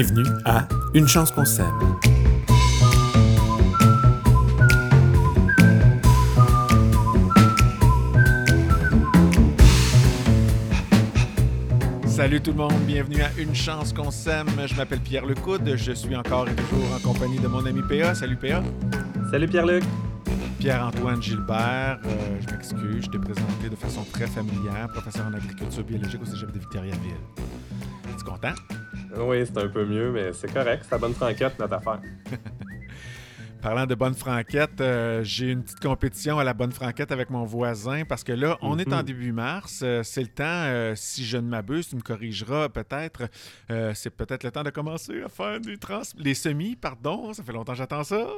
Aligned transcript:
Bienvenue 0.00 0.30
à 0.44 0.68
Une 0.94 1.08
chance 1.08 1.32
qu'on 1.32 1.44
s'aime. 1.44 1.66
Salut 12.06 12.40
tout 12.40 12.52
le 12.52 12.58
monde, 12.58 12.72
bienvenue 12.86 13.22
à 13.22 13.30
Une 13.38 13.56
chance 13.56 13.92
qu'on 13.92 14.12
s'aime. 14.12 14.46
Je 14.68 14.76
m'appelle 14.76 15.00
Pierre 15.00 15.26
Lecoude, 15.26 15.74
je 15.74 15.90
suis 15.90 16.14
encore 16.14 16.48
et 16.48 16.54
toujours 16.54 16.94
en 16.94 17.00
compagnie 17.00 17.40
de 17.40 17.48
mon 17.48 17.66
ami 17.66 17.82
PA. 17.82 18.14
Salut 18.14 18.36
PA. 18.36 18.62
Salut 19.32 19.48
Pierre-Luc. 19.48 19.82
Pierre-Antoine 20.60 21.20
Gilbert, 21.20 21.98
euh, 22.04 22.38
je 22.40 22.54
m'excuse, 22.54 23.04
je 23.04 23.10
t'ai 23.10 23.18
présenté 23.18 23.68
de 23.68 23.74
façon 23.74 24.04
très 24.12 24.28
familière, 24.28 24.86
professeur 24.92 25.26
en 25.26 25.34
agriculture 25.34 25.82
biologique 25.82 26.22
au 26.22 26.24
Cégep 26.24 26.52
de 26.52 26.58
Victoriaville. 26.60 27.16
Es-tu 28.12 28.22
content? 28.22 28.54
Oui, 29.16 29.44
c'est 29.46 29.58
un 29.58 29.68
peu 29.68 29.84
mieux, 29.84 30.10
mais 30.12 30.32
c'est 30.32 30.52
correct. 30.52 30.82
C'est 30.84 30.92
la 30.92 30.98
bonne 30.98 31.14
franquette, 31.14 31.58
notre 31.58 31.74
affaire. 31.74 32.00
Parlant 33.60 33.86
de 33.86 33.94
bonne 33.96 34.14
franquette, 34.14 34.80
euh, 34.80 35.24
j'ai 35.24 35.50
une 35.50 35.64
petite 35.64 35.80
compétition 35.80 36.38
à 36.38 36.44
la 36.44 36.54
bonne 36.54 36.70
franquette 36.70 37.10
avec 37.10 37.28
mon 37.28 37.44
voisin 37.44 38.04
parce 38.04 38.22
que 38.22 38.30
là, 38.30 38.56
on 38.62 38.78
est 38.78 38.92
en 38.92 38.98
Mhm. 38.98 39.02
début 39.02 39.32
mars. 39.32 39.80
euh, 39.82 40.04
c'est 40.04 40.20
le 40.20 40.28
temps, 40.28 40.44
euh, 40.46 40.92
si 40.94 41.24
je 41.24 41.38
ne 41.38 41.48
m'abuse, 41.48 41.88
tu 41.88 41.96
me 41.96 42.00
corrigeras 42.00 42.68
peut-être. 42.68 43.28
euh, 43.72 43.92
c'est 43.96 44.10
peut-être 44.10 44.44
le 44.44 44.52
temps 44.52 44.62
de 44.62 44.70
commencer 44.70 45.22
à 45.24 45.28
faire 45.28 45.58
du 45.60 45.76
trans... 45.76 46.02
les 46.16 46.34
semis, 46.34 46.76
pardon. 46.76 47.32
Ça 47.34 47.42
fait 47.42 47.52
longtemps 47.52 47.72
que 47.72 47.78
j'attends 47.78 48.04
ça. 48.04 48.28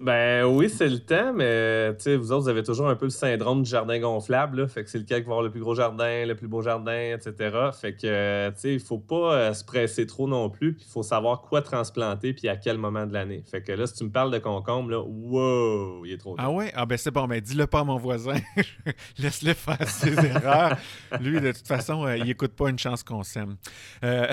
Ben 0.00 0.46
oui, 0.46 0.70
c'est 0.70 0.88
le 0.88 0.98
temps, 0.98 1.34
mais 1.34 1.90
vous 2.16 2.32
autres, 2.32 2.44
vous 2.44 2.48
avez 2.48 2.62
toujours 2.62 2.88
un 2.88 2.96
peu 2.96 3.04
le 3.04 3.10
syndrome 3.10 3.62
du 3.62 3.68
jardin 3.70 3.98
gonflable, 3.98 4.62
là. 4.62 4.66
Fait 4.68 4.82
que 4.82 4.88
c'est 4.88 4.98
lequel 4.98 5.20
qui 5.20 5.26
va 5.26 5.32
avoir 5.32 5.42
le 5.42 5.50
plus 5.50 5.60
gros 5.60 5.74
jardin, 5.74 6.24
le 6.24 6.34
plus 6.34 6.48
beau 6.48 6.62
jardin, 6.62 7.14
etc. 7.14 7.34
Fait 7.78 7.92
que, 7.92 8.48
tu 8.48 8.54
sais, 8.58 8.72
il 8.72 8.80
faut 8.80 8.98
pas 8.98 9.34
euh, 9.34 9.52
se 9.52 9.62
presser 9.62 10.06
trop 10.06 10.26
non 10.26 10.48
plus, 10.48 10.72
puis 10.72 10.86
il 10.88 10.90
faut 10.90 11.02
savoir 11.02 11.42
quoi 11.42 11.60
transplanter, 11.60 12.32
puis 12.32 12.48
à 12.48 12.56
quel 12.56 12.78
moment 12.78 13.06
de 13.06 13.12
l'année. 13.12 13.42
Fait 13.50 13.60
que 13.60 13.72
là, 13.72 13.86
si 13.86 13.92
tu 13.92 14.04
me 14.04 14.10
parles 14.10 14.30
de 14.30 14.38
concombre, 14.38 14.90
là, 14.90 15.00
wow, 15.02 16.06
il 16.06 16.12
est 16.12 16.16
trop 16.18 16.30
tôt. 16.34 16.42
Ah 16.42 16.50
ouais? 16.50 16.72
Ah 16.74 16.86
ben 16.86 16.96
c'est 16.96 17.10
bon, 17.10 17.26
ben 17.28 17.38
dis-le 17.38 17.66
pas 17.66 17.80
à 17.80 17.84
mon 17.84 17.98
voisin. 17.98 18.36
Laisse-le 19.18 19.52
faire 19.52 19.86
ses 19.86 20.14
erreurs. 20.26 20.78
Lui, 21.20 21.42
de 21.42 21.52
toute 21.52 21.66
façon, 21.68 22.06
euh, 22.06 22.16
il 22.16 22.30
écoute 22.30 22.52
pas 22.52 22.70
une 22.70 22.78
chance 22.78 23.02
qu'on 23.02 23.22
s'aime. 23.22 23.56
Euh, 24.02 24.26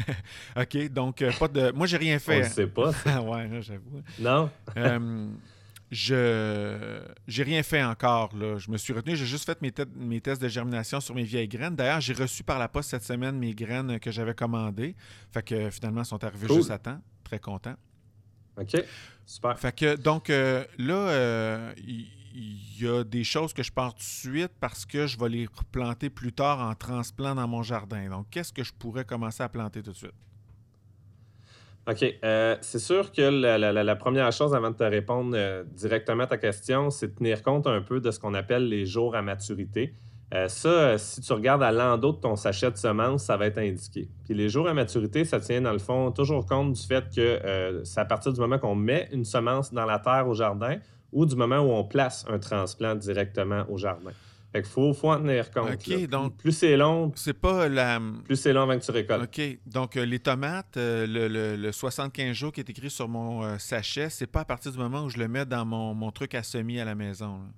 OK, 0.60 0.88
donc 0.88 1.22
pas 1.38 1.46
de. 1.46 1.70
Moi, 1.70 1.86
j'ai 1.86 1.98
rien 1.98 2.16
On 2.16 2.18
fait. 2.18 2.38
le 2.40 2.44
sait 2.46 2.66
pas, 2.66 2.90
ouais, 3.06 3.48
j'avoue. 3.60 4.02
Non? 4.18 4.50
Euh, 4.76 4.98
je 5.90 7.00
j'ai 7.26 7.42
rien 7.42 7.62
fait 7.62 7.82
encore. 7.82 8.34
Là. 8.36 8.58
Je 8.58 8.70
me 8.70 8.76
suis 8.76 8.92
retenu. 8.92 9.16
J'ai 9.16 9.26
juste 9.26 9.44
fait 9.44 9.60
mes, 9.62 9.72
te- 9.72 9.86
mes 9.96 10.20
tests 10.20 10.42
de 10.42 10.48
germination 10.48 11.00
sur 11.00 11.14
mes 11.14 11.22
vieilles 11.24 11.48
graines. 11.48 11.76
D'ailleurs, 11.76 12.00
j'ai 12.00 12.14
reçu 12.14 12.42
par 12.42 12.58
la 12.58 12.68
poste 12.68 12.90
cette 12.90 13.04
semaine 13.04 13.38
mes 13.38 13.54
graines 13.54 14.00
que 14.00 14.10
j'avais 14.10 14.34
commandées. 14.34 14.96
Fait 15.32 15.42
que 15.42 15.54
euh, 15.54 15.70
finalement, 15.70 16.00
elles 16.00 16.06
sont 16.06 16.22
arrivées 16.24 16.46
Cool. 16.46 16.56
juste 16.56 16.70
à 16.70 16.78
temps. 16.78 17.00
Très 17.22 17.38
content. 17.38 17.74
OK. 18.58 18.76
Super. 19.26 19.58
Fait 19.58 19.74
que 19.74 19.96
donc 19.96 20.30
euh, 20.30 20.64
là, 20.78 20.94
euh, 20.94 21.72
il 21.78 22.06
il 22.36 22.82
y, 22.82 22.88
a 22.88 23.04
des 23.04 23.22
choses 23.22 23.52
que 23.52 23.62
je 23.62 23.70
pars 23.70 23.94
tout 23.94 24.00
de 24.00 24.02
suite 24.02 24.50
parce 24.58 24.84
que 24.84 25.06
je 25.06 25.16
vais 25.16 25.28
les 25.28 25.48
planter 25.70 26.10
plus 26.10 26.32
tard 26.32 26.58
en 26.68 26.74
transplant 26.74 27.32
dans 27.36 27.46
mon 27.46 27.62
jardin. 27.62 28.08
Donc, 28.08 28.26
qu'est-ce 28.28 28.52
que 28.52 28.64
je 28.64 28.72
pourrais 28.72 29.04
commencer 29.04 29.44
à 29.44 29.48
planter 29.48 29.84
tout 29.84 29.92
de 29.92 29.96
suite? 29.96 30.10
OK. 31.86 32.02
euh, 32.24 32.56
c'est 32.62 32.78
sûr 32.78 33.12
que 33.12 33.22
la, 33.22 33.96
première 33.96 34.32
chose 34.32 34.54
avant 34.54 34.70
de 34.70 34.76
te 34.76 34.84
répondre 34.84 35.32
euh, 35.34 35.64
directement 35.64 36.24
à 36.24 36.26
ta 36.26 36.38
question, 36.38 36.90
c'est 36.90 37.08
de 37.08 37.14
tenir 37.14 37.42
compte 37.42 37.66
un 37.66 37.82
peu 37.82 38.00
de 38.00 38.10
ce 38.10 38.18
qu'on 38.18 38.34
appelle 38.34 38.68
les 38.68 38.86
jours 38.86 39.14
à 39.14 39.22
maturité. 39.22 39.94
Euh, 40.32 40.48
ça, 40.48 40.96
si 40.96 41.20
tu 41.20 41.32
regardes 41.34 41.62
à 41.62 41.70
l'endos 41.70 42.12
de 42.12 42.20
ton 42.20 42.36
sachet 42.36 42.70
de 42.70 42.76
semences, 42.76 43.24
ça 43.24 43.36
va 43.36 43.46
être 43.46 43.58
indiqué. 43.58 44.08
Puis 44.24 44.34
les 44.34 44.48
jours 44.48 44.66
à 44.66 44.74
maturité, 44.74 45.24
ça 45.24 45.40
tient 45.40 45.60
dans 45.60 45.72
le 45.72 45.78
fond 45.78 46.10
toujours 46.10 46.46
compte 46.46 46.72
du 46.72 46.82
fait 46.82 47.04
que 47.14 47.82
c'est 47.84 48.00
à 48.00 48.04
partir 48.06 48.32
du 48.32 48.40
moment 48.40 48.58
qu'on 48.58 48.74
met 48.74 49.08
une 49.12 49.24
semence 49.24 49.72
dans 49.72 49.84
la 49.84 49.98
terre 49.98 50.26
au 50.26 50.34
jardin 50.34 50.78
ou 51.12 51.26
du 51.26 51.36
moment 51.36 51.58
où 51.58 51.70
on 51.70 51.84
place 51.84 52.24
un 52.28 52.38
transplant 52.38 52.94
directement 52.94 53.64
au 53.68 53.76
jardin. 53.76 54.10
Fait 54.54 54.62
qu'il 54.62 54.70
faut, 54.70 54.94
faut 54.94 55.10
en 55.10 55.16
tenir 55.18 55.50
compte. 55.50 55.72
OK, 55.72 55.86
là. 55.88 56.06
Donc- 56.06 56.36
plus 56.36 56.52
c'est 56.52 56.76
long, 56.76 57.10
C'est 57.16 57.32
pas 57.32 57.68
la. 57.68 58.00
plus 58.24 58.36
c'est 58.36 58.52
long 58.52 58.62
avant 58.62 58.78
que 58.78 58.84
tu 58.84 58.90
récoltes. 58.92 59.24
OK. 59.24 59.58
Donc, 59.66 59.96
euh, 59.96 60.04
les 60.06 60.20
tomates, 60.20 60.76
euh, 60.76 61.08
le, 61.08 61.26
le- 61.26 61.56
le 61.56 61.72
75 61.72 62.36
jours 62.36 62.52
qui 62.52 62.60
est 62.60 62.70
écrit 62.70 62.88
sur 62.88 63.08
mon 63.08 63.42
euh, 63.42 63.58
sachet, 63.58 64.10
c'est 64.10 64.28
pas 64.28 64.40
à 64.42 64.44
partir 64.44 64.70
du 64.70 64.78
moment 64.78 65.02
où 65.02 65.08
je 65.08 65.18
le 65.18 65.26
mets 65.26 65.44
dans 65.44 65.64
mon, 65.64 65.92
mon 65.94 66.12
truc 66.12 66.36
à 66.36 66.44
semis 66.44 66.78
à 66.78 66.84
la 66.84 66.94
maison. 66.94 67.38
là. 67.38 67.50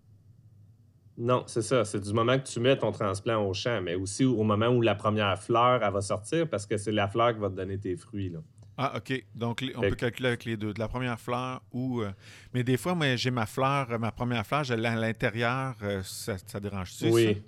Non, 1.18 1.44
c'est 1.46 1.62
ça. 1.62 1.84
C'est 1.84 2.00
du 2.00 2.12
moment 2.12 2.38
que 2.38 2.46
tu 2.46 2.60
mets 2.60 2.76
ton 2.76 2.92
transplant 2.92 3.46
au 3.46 3.52
champ, 3.54 3.80
mais 3.82 3.94
aussi 3.94 4.24
au 4.24 4.42
moment 4.42 4.68
où 4.68 4.80
la 4.82 4.94
première 4.94 5.38
fleur 5.38 5.82
elle 5.82 5.92
va 5.92 6.00
sortir, 6.02 6.48
parce 6.48 6.66
que 6.66 6.76
c'est 6.78 6.92
la 6.92 7.08
fleur 7.08 7.34
qui 7.34 7.40
va 7.40 7.48
te 7.50 7.54
donner 7.54 7.78
tes 7.78 7.96
fruits. 7.96 8.28
Là. 8.30 8.38
Ah, 8.78 8.94
OK. 8.96 9.24
Donc, 9.34 9.64
on 9.74 9.80
Fait 9.80 9.88
peut 9.90 9.96
calculer 9.96 10.28
avec 10.28 10.44
les 10.44 10.56
deux. 10.56 10.74
De 10.74 10.78
la 10.78 10.88
première 10.88 11.18
fleur 11.18 11.62
ou. 11.72 12.02
euh, 12.02 12.10
Mais 12.52 12.62
des 12.62 12.76
fois, 12.76 12.94
moi, 12.94 13.16
j'ai 13.16 13.30
ma 13.30 13.46
fleur, 13.46 13.98
ma 13.98 14.12
première 14.12 14.46
fleur, 14.46 14.64
je 14.64 14.74
l'ai 14.74 14.88
à 14.88 14.94
l'intérieur. 14.96 15.74
euh, 15.82 16.02
ça, 16.02 16.36
ça 16.38 16.60
dérange-tu? 16.60 17.06
oui. 17.08 17.42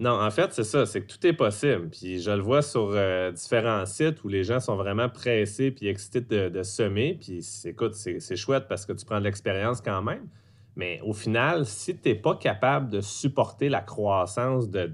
Non, 0.00 0.20
en 0.20 0.30
fait, 0.32 0.52
c'est 0.52 0.64
ça. 0.64 0.84
C'est 0.84 1.02
que 1.02 1.06
tout 1.06 1.24
est 1.24 1.32
possible. 1.32 1.88
Puis 1.90 2.20
je 2.20 2.30
le 2.32 2.40
vois 2.42 2.60
sur 2.62 2.88
euh, 2.90 3.30
différents 3.30 3.86
sites 3.86 4.24
où 4.24 4.28
les 4.28 4.42
gens 4.42 4.58
sont 4.58 4.74
vraiment 4.74 5.08
pressés 5.08 5.70
puis 5.70 5.86
excités 5.86 6.20
de, 6.20 6.48
de 6.48 6.62
semer. 6.64 7.16
Puis 7.20 7.40
c'est- 7.42 7.68
écoute, 7.70 7.94
c'est 7.94 8.18
c'est 8.18 8.36
chouette 8.36 8.66
parce 8.68 8.84
que 8.84 8.92
tu 8.92 9.04
prends 9.06 9.20
de 9.20 9.24
l'expérience 9.24 9.80
quand 9.80 10.02
même. 10.02 10.26
Mais 10.76 11.00
au 11.02 11.14
final, 11.14 11.64
si 11.64 11.96
tu 11.96 12.08
n'es 12.08 12.14
pas 12.14 12.36
capable 12.36 12.90
de 12.90 13.00
supporter 13.00 13.70
la 13.70 13.80
croissance 13.80 14.68
de, 14.68 14.86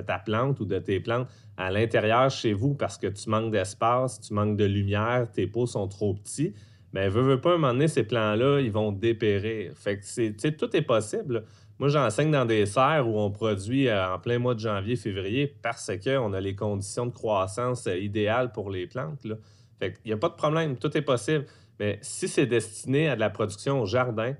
ta 0.00 0.18
plante 0.18 0.58
ou 0.60 0.64
de 0.64 0.78
tes 0.78 1.00
plantes 1.00 1.28
à 1.58 1.70
l'intérieur 1.70 2.30
chez 2.30 2.54
vous 2.54 2.74
parce 2.74 2.96
que 2.96 3.06
tu 3.06 3.28
manques 3.28 3.52
d'espace, 3.52 4.20
tu 4.20 4.32
manques 4.32 4.56
de 4.56 4.64
lumière, 4.64 5.30
tes 5.30 5.46
pots 5.46 5.66
sont 5.66 5.86
trop 5.86 6.14
petits, 6.14 6.54
bien, 6.94 7.10
veux, 7.10 7.20
veux 7.20 7.40
pas, 7.40 7.50
à 7.50 7.54
un 7.54 7.58
moment 7.58 7.72
donné, 7.74 7.88
ces 7.88 8.04
plants-là, 8.04 8.60
ils 8.60 8.72
vont 8.72 8.90
dépérir. 8.90 9.72
Fait 9.74 9.98
que 9.98 10.48
tout 10.48 10.74
est 10.74 10.82
possible. 10.82 11.44
Moi, 11.78 11.90
j'enseigne 11.90 12.30
dans 12.30 12.46
des 12.46 12.64
serres 12.64 13.06
où 13.06 13.20
on 13.20 13.30
produit 13.30 13.86
euh, 13.86 14.14
en 14.14 14.18
plein 14.18 14.38
mois 14.38 14.54
de 14.54 14.60
janvier, 14.60 14.96
février 14.96 15.46
parce 15.62 15.92
qu'on 16.02 16.32
a 16.32 16.40
les 16.40 16.56
conditions 16.56 17.06
de 17.06 17.12
croissance 17.12 17.86
euh, 17.86 17.96
idéales 17.96 18.50
pour 18.50 18.70
les 18.70 18.86
plantes. 18.86 19.24
Là. 19.24 19.36
Fait 19.78 19.92
qu'il 19.92 20.06
n'y 20.06 20.12
a 20.12 20.16
pas 20.16 20.28
de 20.28 20.34
problème, 20.34 20.76
tout 20.76 20.96
est 20.96 21.02
possible. 21.02 21.44
Mais 21.78 21.98
si 22.02 22.26
c'est 22.26 22.46
destiné 22.46 23.08
à 23.08 23.14
de 23.14 23.20
la 23.20 23.30
production 23.30 23.80
au 23.80 23.86
jardin, 23.86 24.34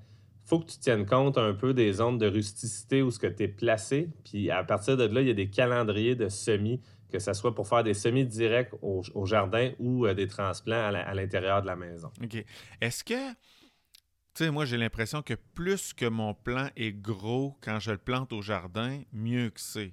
faut 0.48 0.60
que 0.60 0.70
tu 0.70 0.78
tiennes 0.78 1.04
compte 1.04 1.36
un 1.36 1.53
peu 1.53 1.75
des 1.75 1.92
zones 1.92 2.16
de 2.16 2.26
rusticité 2.26 3.03
où 3.03 3.10
ce 3.10 3.19
que 3.19 3.26
tu 3.26 3.42
es 3.42 3.48
placé. 3.48 4.09
Puis 4.25 4.50
à 4.50 4.64
partir 4.64 4.97
de 4.97 5.04
là, 5.04 5.20
il 5.20 5.28
y 5.28 5.31
a 5.31 5.34
des 5.34 5.50
calendriers 5.50 6.14
de 6.14 6.28
semis, 6.28 6.81
que 7.12 7.19
ce 7.19 7.34
soit 7.34 7.54
pour 7.54 7.69
faire 7.69 7.84
des 7.84 7.92
semis 7.92 8.25
directs 8.25 8.72
au, 8.81 9.03
au 9.14 9.26
jardin 9.26 9.72
ou 9.78 10.06
euh, 10.06 10.14
des 10.14 10.26
transplants 10.26 10.91
à 10.94 11.14
l'intérieur 11.14 11.60
de 11.60 11.66
la 11.66 11.76
maison. 11.76 12.10
OK. 12.22 12.42
Est-ce 12.81 13.04
que. 13.04 13.31
Tu 14.34 14.44
sais, 14.44 14.50
moi, 14.50 14.64
j'ai 14.64 14.78
l'impression 14.78 15.20
que 15.20 15.34
plus 15.34 15.92
que 15.92 16.06
mon 16.06 16.32
plant 16.32 16.69
est 16.76 16.92
gros 16.92 17.56
quand 17.60 17.78
je 17.78 17.91
le 17.91 17.98
plante 17.98 18.32
au 18.32 18.41
jardin, 18.41 19.00
mieux 19.12 19.50
que 19.50 19.60
c'est. 19.60 19.92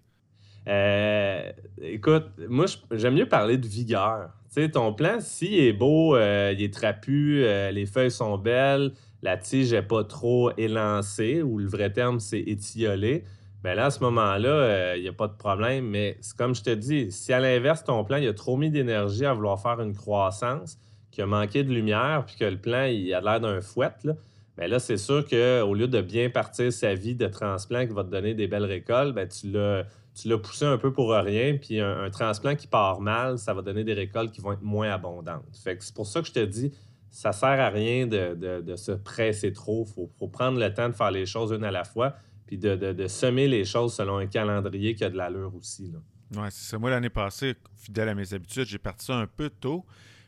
Euh, 0.67 1.51
écoute, 1.81 2.25
moi, 2.47 2.65
j'aime 2.91 3.15
mieux 3.15 3.27
parler 3.27 3.57
de 3.57 3.67
vigueur. 3.67 4.31
Tu 4.47 4.61
sais, 4.61 4.69
ton 4.69 4.94
plant, 4.94 5.19
s'il 5.19 5.53
est 5.55 5.73
beau, 5.73 6.15
euh, 6.15 6.53
il 6.57 6.63
est 6.63 6.73
trapu, 6.73 7.44
euh, 7.44 7.71
les 7.71 7.85
feuilles 7.85 8.11
sont 8.11 8.38
belles, 8.38 8.91
la 9.25 9.38
tige 9.38 9.74
n'est 9.74 9.81
pas 9.81 10.03
trop 10.03 10.52
élancée, 10.56 11.41
ou 11.41 11.58
le 11.58 11.66
vrai 11.66 11.91
terme, 11.91 12.19
c'est 12.19 12.40
étiolé, 12.40 13.24
bien 13.63 13.74
là, 13.74 13.86
à 13.86 13.90
ce 13.90 14.00
moment-là, 14.02 14.50
euh, 14.50 14.94
il 14.97 15.02
n'y 15.02 15.08
a 15.08 15.13
pas 15.13 15.28
de 15.28 15.34
problème. 15.34 15.88
Mais 15.88 16.19
comme 16.38 16.53
je 16.53 16.62
te 16.62 16.69
dis, 16.69 17.12
si 17.12 17.34
à 17.34 17.40
l'inverse, 17.40 17.84
ton 17.84 18.03
plant, 18.03 18.18
il 18.18 18.28
a 18.28 18.34
trop 18.34 18.56
mis 18.56 18.69
d'énergie 18.69 19.25
à 19.25 19.34
vouloir 19.34 19.59
faire 19.59 19.81
une 19.81 19.96
croissance, 19.96 20.78
qu'il 21.09 21.24
a 21.24 21.28
manqué 21.28 21.63
de 21.63 21.74
lumière, 21.74 22.24
puis 22.28 22.36
que 22.36 22.46
le 22.46 22.58
plant, 22.58 22.84
il 22.84 23.12
a 23.16 23.19
l'air 23.19 23.40
d'un 23.40 23.62
fouet, 23.62 23.90
là, 24.03 24.13
Bien 24.58 24.68
là, 24.68 24.80
c'est 24.80 24.96
sûr 24.96 25.25
qu'au 25.28 25.74
lieu 25.74 25.88
de 25.88 26.00
bien 26.00 26.30
partir 26.30 26.72
sa 26.72 26.94
vie 26.94 27.13
de 27.13 27.28
transplant 27.28 27.86
qui 27.86 27.94
va 27.94 28.06
te 28.06 28.10
donner 28.10 28.33
des 28.36 28.48
belles 28.48 28.63
récoltes, 28.63 29.13
ben 29.13 29.28
tu 29.28 29.51
l'as 29.51 29.83
tu 30.13 30.30
poussé 30.38 30.63
un 30.63 30.78
peu 30.78 30.94
pour 30.94 31.12
rien, 31.12 31.57
puis 31.57 31.81
un, 31.81 32.04
un 32.04 32.10
transplant 32.10 32.56
qui 32.56 32.68
part 32.68 33.01
mal, 33.01 33.38
ça 33.38 33.54
va 33.54 33.62
donner 33.62 33.83
des 33.83 33.94
récoltes 33.94 34.31
qui 34.31 34.39
vont 34.39 34.54
être 34.54 34.62
moins 34.62 34.89
abondantes. 34.92 35.44
Fait 35.62 35.75
que 35.75 35.83
c'est 35.83 35.94
pour 35.94 36.07
ça 36.07 36.21
que 36.21 36.28
je 36.28 36.31
te 36.31 36.39
dis, 36.39 36.71
ça 37.15 37.31
sert 37.31 37.47
à 37.62 37.69
rien 37.69 38.07
de, 38.07 38.35
de- 38.35 38.62
de 38.62 38.75
se 38.75 38.91
presser 38.91 39.53
trop. 39.53 39.85
Il 39.88 39.94
faut, 39.94 40.12
faut 40.19 40.27
prendre 40.27 40.59
le 40.59 40.73
temps 40.73 40.89
de 40.89 40.94
faire 40.94 41.12
les 41.12 41.25
choses 41.25 41.51
une 41.51 41.63
à 41.63 41.71
la 41.71 41.83
fois, 41.85 42.15
puis 42.45 42.57
de, 42.57 42.75
de- 42.75 43.07
semer 43.07 43.47
les 43.47 43.63
choses 43.63 43.94
selon 43.95 44.17
un 44.17 44.27
calendrier 44.27 44.95
qui 44.95 45.03
a 45.06 45.09
de 45.09 45.15
l'allure 45.17 45.56
aussi. 45.56 45.91
Là. 45.91 46.41
Ouais, 46.41 46.50
c'est 46.51 46.69
ça. 46.71 46.77
Moi, 46.77 46.89
l'année 46.89 47.09
passée, 47.09 47.56
fidèle 47.77 48.09
à 48.09 48.15
mes 48.15 48.33
habitudes, 48.33 48.65
j'ai 48.67 48.79
parti 48.79 49.06
ça 49.06 49.15
un 49.15 49.27
peu 49.27 49.50
tôt. 49.50 49.85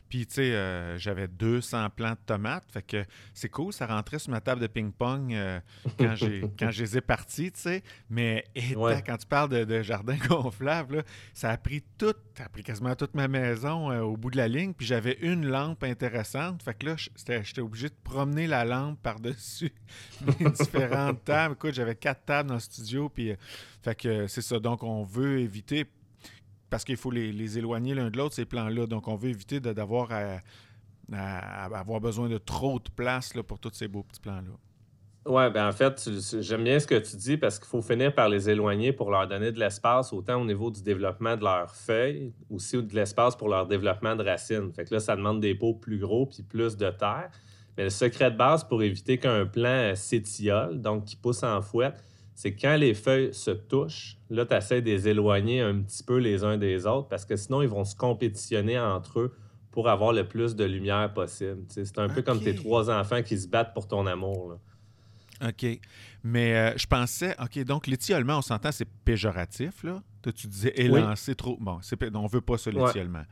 Puis, 0.08 0.26
tu 0.26 0.34
sais, 0.34 0.52
euh, 0.54 0.96
j'avais 0.98 1.28
200 1.28 1.90
plants 1.90 2.12
de 2.12 2.18
tomates. 2.26 2.64
Fait 2.72 2.82
que 2.82 3.04
c'est 3.34 3.48
cool, 3.48 3.72
ça 3.72 3.86
rentrait 3.86 4.18
sur 4.18 4.30
ma 4.30 4.40
table 4.40 4.60
de 4.60 4.66
ping-pong 4.66 5.34
euh, 5.34 5.60
quand, 5.98 6.14
j'ai, 6.14 6.42
quand 6.58 6.70
je 6.70 6.82
les 6.82 6.96
ai 6.98 7.00
partis, 7.00 7.52
tu 7.52 7.60
sais. 7.60 7.82
Mais 8.10 8.44
étant, 8.54 8.80
Ouais. 8.84 9.02
quand 9.06 9.16
tu 9.16 9.26
parles 9.26 9.48
de, 9.50 9.64
de 9.64 9.82
jardin 9.82 10.16
gonflable, 10.28 10.96
là, 10.96 11.02
ça 11.34 11.50
a 11.50 11.56
pris 11.56 11.82
tout, 11.98 12.14
ça 12.36 12.44
a 12.44 12.48
pris 12.48 12.62
quasiment 12.62 12.94
toute 12.94 13.14
ma 13.14 13.28
maison 13.28 13.90
euh, 13.90 14.00
au 14.00 14.16
bout 14.16 14.30
de 14.30 14.36
la 14.36 14.48
ligne. 14.48 14.72
Puis 14.72 14.86
j'avais 14.86 15.18
une 15.20 15.46
lampe 15.46 15.84
intéressante. 15.84 16.62
Fait 16.62 16.74
que 16.74 16.86
là, 16.86 16.96
j'étais 16.96 17.60
obligé 17.60 17.88
de 17.88 17.96
promener 18.02 18.46
la 18.46 18.64
lampe 18.64 19.00
par-dessus 19.02 19.72
mes 20.40 20.50
différentes 20.50 21.24
tables. 21.24 21.54
Écoute, 21.54 21.74
j'avais 21.74 21.94
quatre 21.96 22.24
tables 22.24 22.48
dans 22.48 22.54
le 22.54 22.60
studio. 22.60 23.08
Puis, 23.08 23.34
fait 23.82 23.94
que 23.94 24.26
c'est 24.26 24.42
ça. 24.42 24.58
Donc, 24.58 24.82
on 24.82 25.04
veut 25.04 25.40
éviter 25.40 25.84
parce 26.70 26.84
qu'il 26.84 26.96
faut 26.96 27.10
les, 27.10 27.58
éloigner 27.58 27.94
l'un 27.94 28.10
de 28.10 28.16
l'autre, 28.16 28.34
ces 28.34 28.44
plants-là. 28.44 28.86
Donc, 28.86 29.08
on 29.08 29.16
veut 29.16 29.30
éviter 29.30 29.60
d'avoir 29.60 30.10
à, 30.12 30.40
avoir 31.64 32.00
besoin 32.00 32.28
de 32.28 32.38
trop 32.38 32.78
de 32.78 32.90
place 32.94 33.32
pour 33.46 33.58
tous 33.58 33.72
ces 33.74 33.88
beaux 33.88 34.02
petits 34.02 34.20
plants-là. 34.20 34.52
Oui, 35.26 35.50
ben 35.50 35.68
en 35.68 35.72
fait, 35.72 36.08
j'aime 36.40 36.64
bien 36.64 36.78
ce 36.78 36.86
que 36.86 36.94
tu 36.94 37.16
dis 37.16 37.36
parce 37.36 37.58
qu'il 37.58 37.68
faut 37.68 37.82
finir 37.82 38.14
par 38.14 38.30
les 38.30 38.48
éloigner 38.48 38.94
pour 38.94 39.10
leur 39.10 39.28
donner 39.28 39.52
de 39.52 39.58
l'espace, 39.58 40.10
autant 40.12 40.40
au 40.40 40.44
niveau 40.44 40.70
du 40.70 40.82
développement 40.82 41.36
de 41.36 41.44
leurs 41.44 41.74
feuilles, 41.74 42.32
aussi 42.48 42.82
de 42.82 42.94
l'espace 42.94 43.36
pour 43.36 43.50
leur 43.50 43.66
développement 43.66 44.16
de 44.16 44.24
racines. 44.24 44.72
Fait 44.72 44.84
que 44.86 44.94
là, 44.94 45.00
ça 45.00 45.16
demande 45.16 45.40
des 45.40 45.54
pots 45.54 45.74
plus 45.74 45.98
gros 45.98 46.24
puis 46.24 46.42
plus 46.42 46.78
de 46.78 46.88
terre. 46.90 47.30
Mais 47.76 47.84
le 47.84 47.90
secret 47.90 48.30
de 48.30 48.36
base 48.38 48.64
pour 48.64 48.82
éviter 48.82 49.18
qu'un 49.18 49.44
plant 49.44 49.94
s'étiole, 49.94 50.80
donc 50.80 51.04
qui 51.04 51.16
pousse 51.16 51.42
en 51.42 51.60
fouette, 51.60 52.02
c'est 52.38 52.54
quand 52.54 52.76
les 52.76 52.94
feuilles 52.94 53.34
se 53.34 53.50
touchent, 53.50 54.16
là, 54.30 54.46
tu 54.46 54.54
essaies 54.54 54.80
de 54.80 54.86
les 54.86 55.08
éloigner 55.08 55.60
un 55.60 55.80
petit 55.80 56.04
peu 56.04 56.18
les 56.18 56.44
uns 56.44 56.56
des 56.56 56.86
autres 56.86 57.08
parce 57.08 57.24
que 57.24 57.34
sinon, 57.34 57.62
ils 57.62 57.68
vont 57.68 57.84
se 57.84 57.96
compétitionner 57.96 58.78
entre 58.78 59.18
eux 59.18 59.36
pour 59.72 59.88
avoir 59.88 60.12
le 60.12 60.28
plus 60.28 60.54
de 60.54 60.62
lumière 60.62 61.12
possible. 61.12 61.64
C'est 61.66 61.98
un 61.98 62.08
peu 62.08 62.22
comme 62.22 62.40
tes 62.40 62.54
trois 62.54 62.90
enfants 62.90 63.24
qui 63.24 63.36
se 63.36 63.48
battent 63.48 63.74
pour 63.74 63.88
ton 63.88 64.06
amour. 64.06 64.56
OK. 65.44 65.66
Mais 66.22 66.54
euh, 66.54 66.72
je 66.76 66.86
pensais, 66.86 67.34
OK, 67.42 67.58
donc 67.64 67.88
l'étiolement, 67.88 68.38
on 68.38 68.42
s'entend, 68.42 68.70
c'est 68.70 68.88
péjoratif, 69.04 69.82
là? 69.82 70.00
Tu 70.22 70.46
disais 70.46 70.72
élancer 70.76 71.34
trop. 71.34 71.56
Bon, 71.58 71.80
on 72.14 72.22
ne 72.22 72.28
veut 72.28 72.40
pas 72.40 72.56
ça, 72.56 72.70
l'étiolement. 72.70 73.24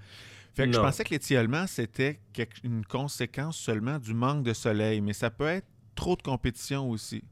Fait 0.56 0.66
que 0.66 0.72
je 0.72 0.80
pensais 0.80 1.04
que 1.04 1.10
l'étiolement, 1.10 1.68
c'était 1.68 2.18
une 2.64 2.84
conséquence 2.84 3.56
seulement 3.56 4.00
du 4.00 4.14
manque 4.14 4.42
de 4.42 4.52
soleil, 4.52 5.00
mais 5.00 5.12
ça 5.12 5.30
peut 5.30 5.46
être 5.46 5.68
trop 5.94 6.16
de 6.16 6.22
compétition 6.22 6.90
aussi. 6.90 7.22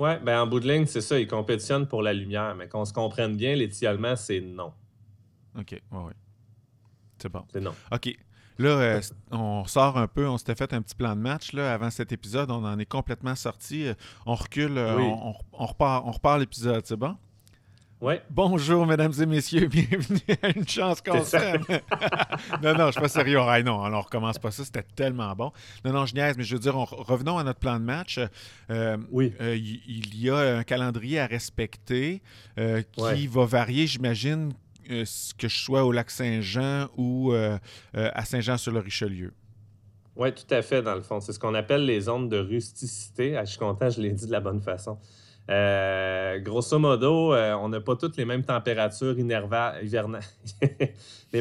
Oui, 0.00 0.12
ben 0.24 0.40
en 0.40 0.46
bout 0.46 0.60
de 0.60 0.66
ligne, 0.66 0.86
c'est 0.86 1.02
ça, 1.02 1.20
ils 1.20 1.26
compétitionnent 1.26 1.86
pour 1.86 2.00
la 2.00 2.14
lumière, 2.14 2.54
mais 2.56 2.66
qu'on 2.68 2.86
se 2.86 2.92
comprenne 2.92 3.36
bien, 3.36 3.54
l'étiolement, 3.54 4.16
c'est 4.16 4.40
non. 4.40 4.72
OK, 5.58 5.72
oui, 5.72 5.78
oui. 5.92 6.12
C'est 7.18 7.28
bon. 7.28 7.44
C'est 7.52 7.60
non. 7.60 7.74
OK. 7.92 8.16
Là, 8.58 8.68
euh, 8.68 9.00
on 9.30 9.66
sort 9.66 9.98
un 9.98 10.06
peu, 10.06 10.26
on 10.26 10.38
s'était 10.38 10.54
fait 10.54 10.72
un 10.72 10.80
petit 10.80 10.94
plan 10.94 11.14
de 11.14 11.20
match 11.20 11.52
là, 11.52 11.74
avant 11.74 11.90
cet 11.90 12.12
épisode, 12.12 12.50
on 12.50 12.64
en 12.64 12.78
est 12.78 12.86
complètement 12.86 13.34
sorti. 13.34 13.88
Euh, 13.88 13.94
on 14.24 14.36
recule, 14.36 14.78
euh, 14.78 14.98
on, 14.98 15.66
repart, 15.66 16.02
on 16.06 16.12
repart 16.12 16.40
l'épisode, 16.40 16.86
c'est 16.86 16.96
bon? 16.96 17.14
Oui. 18.00 18.14
Bonjour, 18.30 18.86
mesdames 18.86 19.12
et 19.20 19.26
messieurs, 19.26 19.66
bienvenue 19.68 20.20
à 20.42 20.56
Une 20.56 20.66
chance 20.66 21.02
qu'on 21.02 21.22
s'aime. 21.22 21.64
non, 22.62 22.74
non, 22.74 22.86
je 22.86 22.92
suis 22.92 23.00
pas 23.00 23.08
sérieux. 23.08 23.38
Ah, 23.40 23.62
non, 23.62 23.82
alors 23.82 24.00
on 24.00 24.02
recommence 24.04 24.38
pas 24.38 24.50
ça, 24.50 24.64
c'était 24.64 24.84
tellement 24.94 25.34
bon. 25.34 25.52
Non, 25.84 25.92
non, 25.92 26.06
je 26.06 26.14
niaise, 26.14 26.36
mais 26.38 26.44
je 26.44 26.54
veux 26.54 26.60
dire, 26.60 26.74
revenons 26.76 27.36
à 27.36 27.44
notre 27.44 27.58
plan 27.60 27.78
de 27.78 27.84
match. 27.84 28.18
oui. 29.10 29.34
il 29.40 30.18
y 30.18 30.30
a 30.30 30.58
un 30.58 30.62
calendrier 30.62 31.20
à 31.20 31.26
respecter 31.26 32.22
qui 32.56 33.26
va 33.26 33.44
varier, 33.44 33.86
j'imagine, 33.86 34.52
euh, 34.90 35.04
que 35.38 35.46
je 35.46 35.58
sois 35.58 35.84
au 35.84 35.92
lac 35.92 36.10
Saint-Jean 36.10 36.88
ou 36.96 37.32
euh, 37.32 37.58
euh, 37.96 38.10
à 38.12 38.24
Saint-Jean-sur-le-Richelieu. 38.24 39.32
Oui, 40.16 40.32
tout 40.34 40.52
à 40.52 40.62
fait, 40.62 40.82
dans 40.82 40.96
le 40.96 41.00
fond. 41.00 41.20
C'est 41.20 41.32
ce 41.32 41.38
qu'on 41.38 41.54
appelle 41.54 41.84
les 41.84 42.00
zones 42.00 42.28
de 42.28 42.38
rusticité. 42.38 43.36
Ah, 43.36 43.44
je 43.44 43.50
suis 43.50 43.58
content, 43.58 43.88
je 43.88 44.00
l'ai 44.00 44.10
dit 44.10 44.26
de 44.26 44.32
la 44.32 44.40
bonne 44.40 44.60
façon. 44.60 44.98
Grosso 45.50 46.78
modo, 46.78 47.34
on 47.34 47.68
n'a 47.68 47.80
pas 47.80 47.96
toutes 47.96 48.16
les 48.16 48.24
mêmes 48.24 48.44
températures 48.44 49.18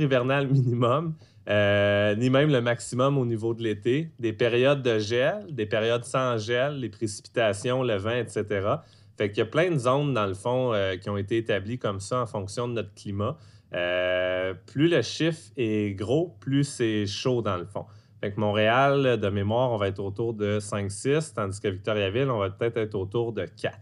hivernales, 0.00 0.48
minimum, 0.48 1.14
ni 1.46 2.30
même 2.30 2.50
le 2.50 2.60
maximum 2.60 3.18
au 3.18 3.24
niveau 3.24 3.54
de 3.54 3.62
l'été. 3.62 4.10
Des 4.18 4.32
périodes 4.32 4.82
de 4.82 4.98
gel, 4.98 5.46
des 5.50 5.66
périodes 5.66 6.04
sans 6.04 6.38
gel, 6.38 6.80
les 6.80 6.88
précipitations, 6.88 7.82
le 7.82 7.96
vent, 7.96 8.16
etc. 8.16 8.78
Fait 9.20 9.28
qu'il 9.28 9.40
y 9.40 9.42
a 9.42 9.50
plein 9.50 9.70
de 9.70 9.76
zones, 9.76 10.14
dans 10.14 10.24
le 10.24 10.32
fond, 10.32 10.72
euh, 10.72 10.96
qui 10.96 11.10
ont 11.10 11.18
été 11.18 11.36
établies 11.36 11.78
comme 11.78 12.00
ça 12.00 12.22
en 12.22 12.26
fonction 12.26 12.66
de 12.66 12.72
notre 12.72 12.94
climat. 12.94 13.36
Euh, 13.74 14.54
plus 14.64 14.88
le 14.88 15.02
chiffre 15.02 15.42
est 15.58 15.94
gros, 15.94 16.34
plus 16.40 16.64
c'est 16.64 17.04
chaud, 17.04 17.42
dans 17.42 17.58
le 17.58 17.66
fond. 17.66 17.84
Fait 18.20 18.32
que 18.32 18.40
Montréal, 18.40 19.18
de 19.18 19.28
mémoire, 19.30 19.70
on 19.72 19.76
va 19.76 19.88
être 19.88 20.00
autour 20.00 20.34
de 20.34 20.58
5-6, 20.60 21.34
tandis 21.34 21.60
que 21.60 21.68
Victoriaville, 21.68 22.30
on 22.30 22.38
va 22.38 22.50
peut-être 22.50 22.76
être 22.76 22.94
autour 22.94 23.32
de 23.32 23.46
4. 23.46 23.78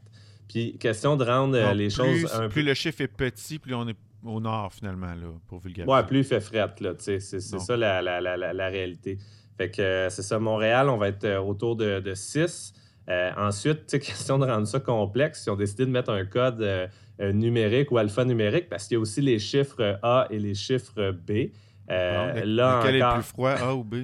Puis, 0.48 0.78
question 0.78 1.16
de 1.16 1.24
rendre 1.24 1.56
euh, 1.56 1.74
les 1.74 1.90
choses 1.90 2.24
un 2.26 2.38
plus 2.38 2.42
peu... 2.42 2.48
Plus 2.48 2.62
le 2.62 2.74
chiffre 2.74 3.00
est 3.02 3.08
petit, 3.08 3.58
plus 3.58 3.74
on 3.74 3.88
est 3.88 3.96
au 4.24 4.40
nord, 4.40 4.72
finalement, 4.72 5.06
là, 5.08 5.28
pour 5.46 5.58
vulgariser. 5.58 5.92
Ouais, 5.92 6.02
plus 6.04 6.18
il 6.18 6.24
fait 6.24 6.40
fret, 6.40 6.74
là, 6.80 6.92
c'est 6.98 7.20
ça 7.20 7.76
la, 7.76 8.00
la, 8.00 8.20
la, 8.36 8.68
réalité. 8.68 9.18
Fait 9.56 9.70
que 9.70 10.06
c'est 10.10 10.22
ça, 10.22 10.38
Montréal, 10.38 10.88
on 10.88 10.96
va 10.96 11.08
être 11.08 11.38
autour 11.38 11.76
de, 11.76 12.00
de 12.00 12.14
6. 12.14 12.72
Euh, 13.08 13.30
ensuite, 13.36 13.86
question 14.00 14.38
de 14.38 14.46
rendre 14.46 14.66
ça 14.66 14.80
complexe, 14.80 15.42
si 15.42 15.50
on 15.50 15.56
décidé 15.56 15.86
de 15.86 15.90
mettre 15.90 16.10
un 16.10 16.24
code 16.24 16.60
euh, 16.60 16.86
euh, 17.20 17.32
numérique 17.32 17.90
ou 17.90 17.98
alphanumérique, 17.98 18.68
parce 18.68 18.86
qu'il 18.86 18.96
y 18.96 18.98
a 18.98 19.00
aussi 19.00 19.20
les 19.20 19.38
chiffres 19.38 19.98
A 20.02 20.26
et 20.30 20.38
les 20.38 20.54
chiffres 20.54 21.12
B. 21.12 21.50
Euh, 21.90 22.44
là 22.44 22.80
lequel 22.80 22.96
est 22.96 22.98
le 22.98 23.14
plus 23.14 23.22
froid, 23.22 23.50
A 23.50 23.74
ou 23.74 23.82
B? 23.82 23.94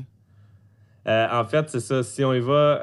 En 1.06 1.44
fait, 1.44 1.68
c'est 1.68 1.80
ça. 1.80 2.02
Si 2.02 2.24
on 2.24 2.32
y 2.32 2.40
va, 2.40 2.80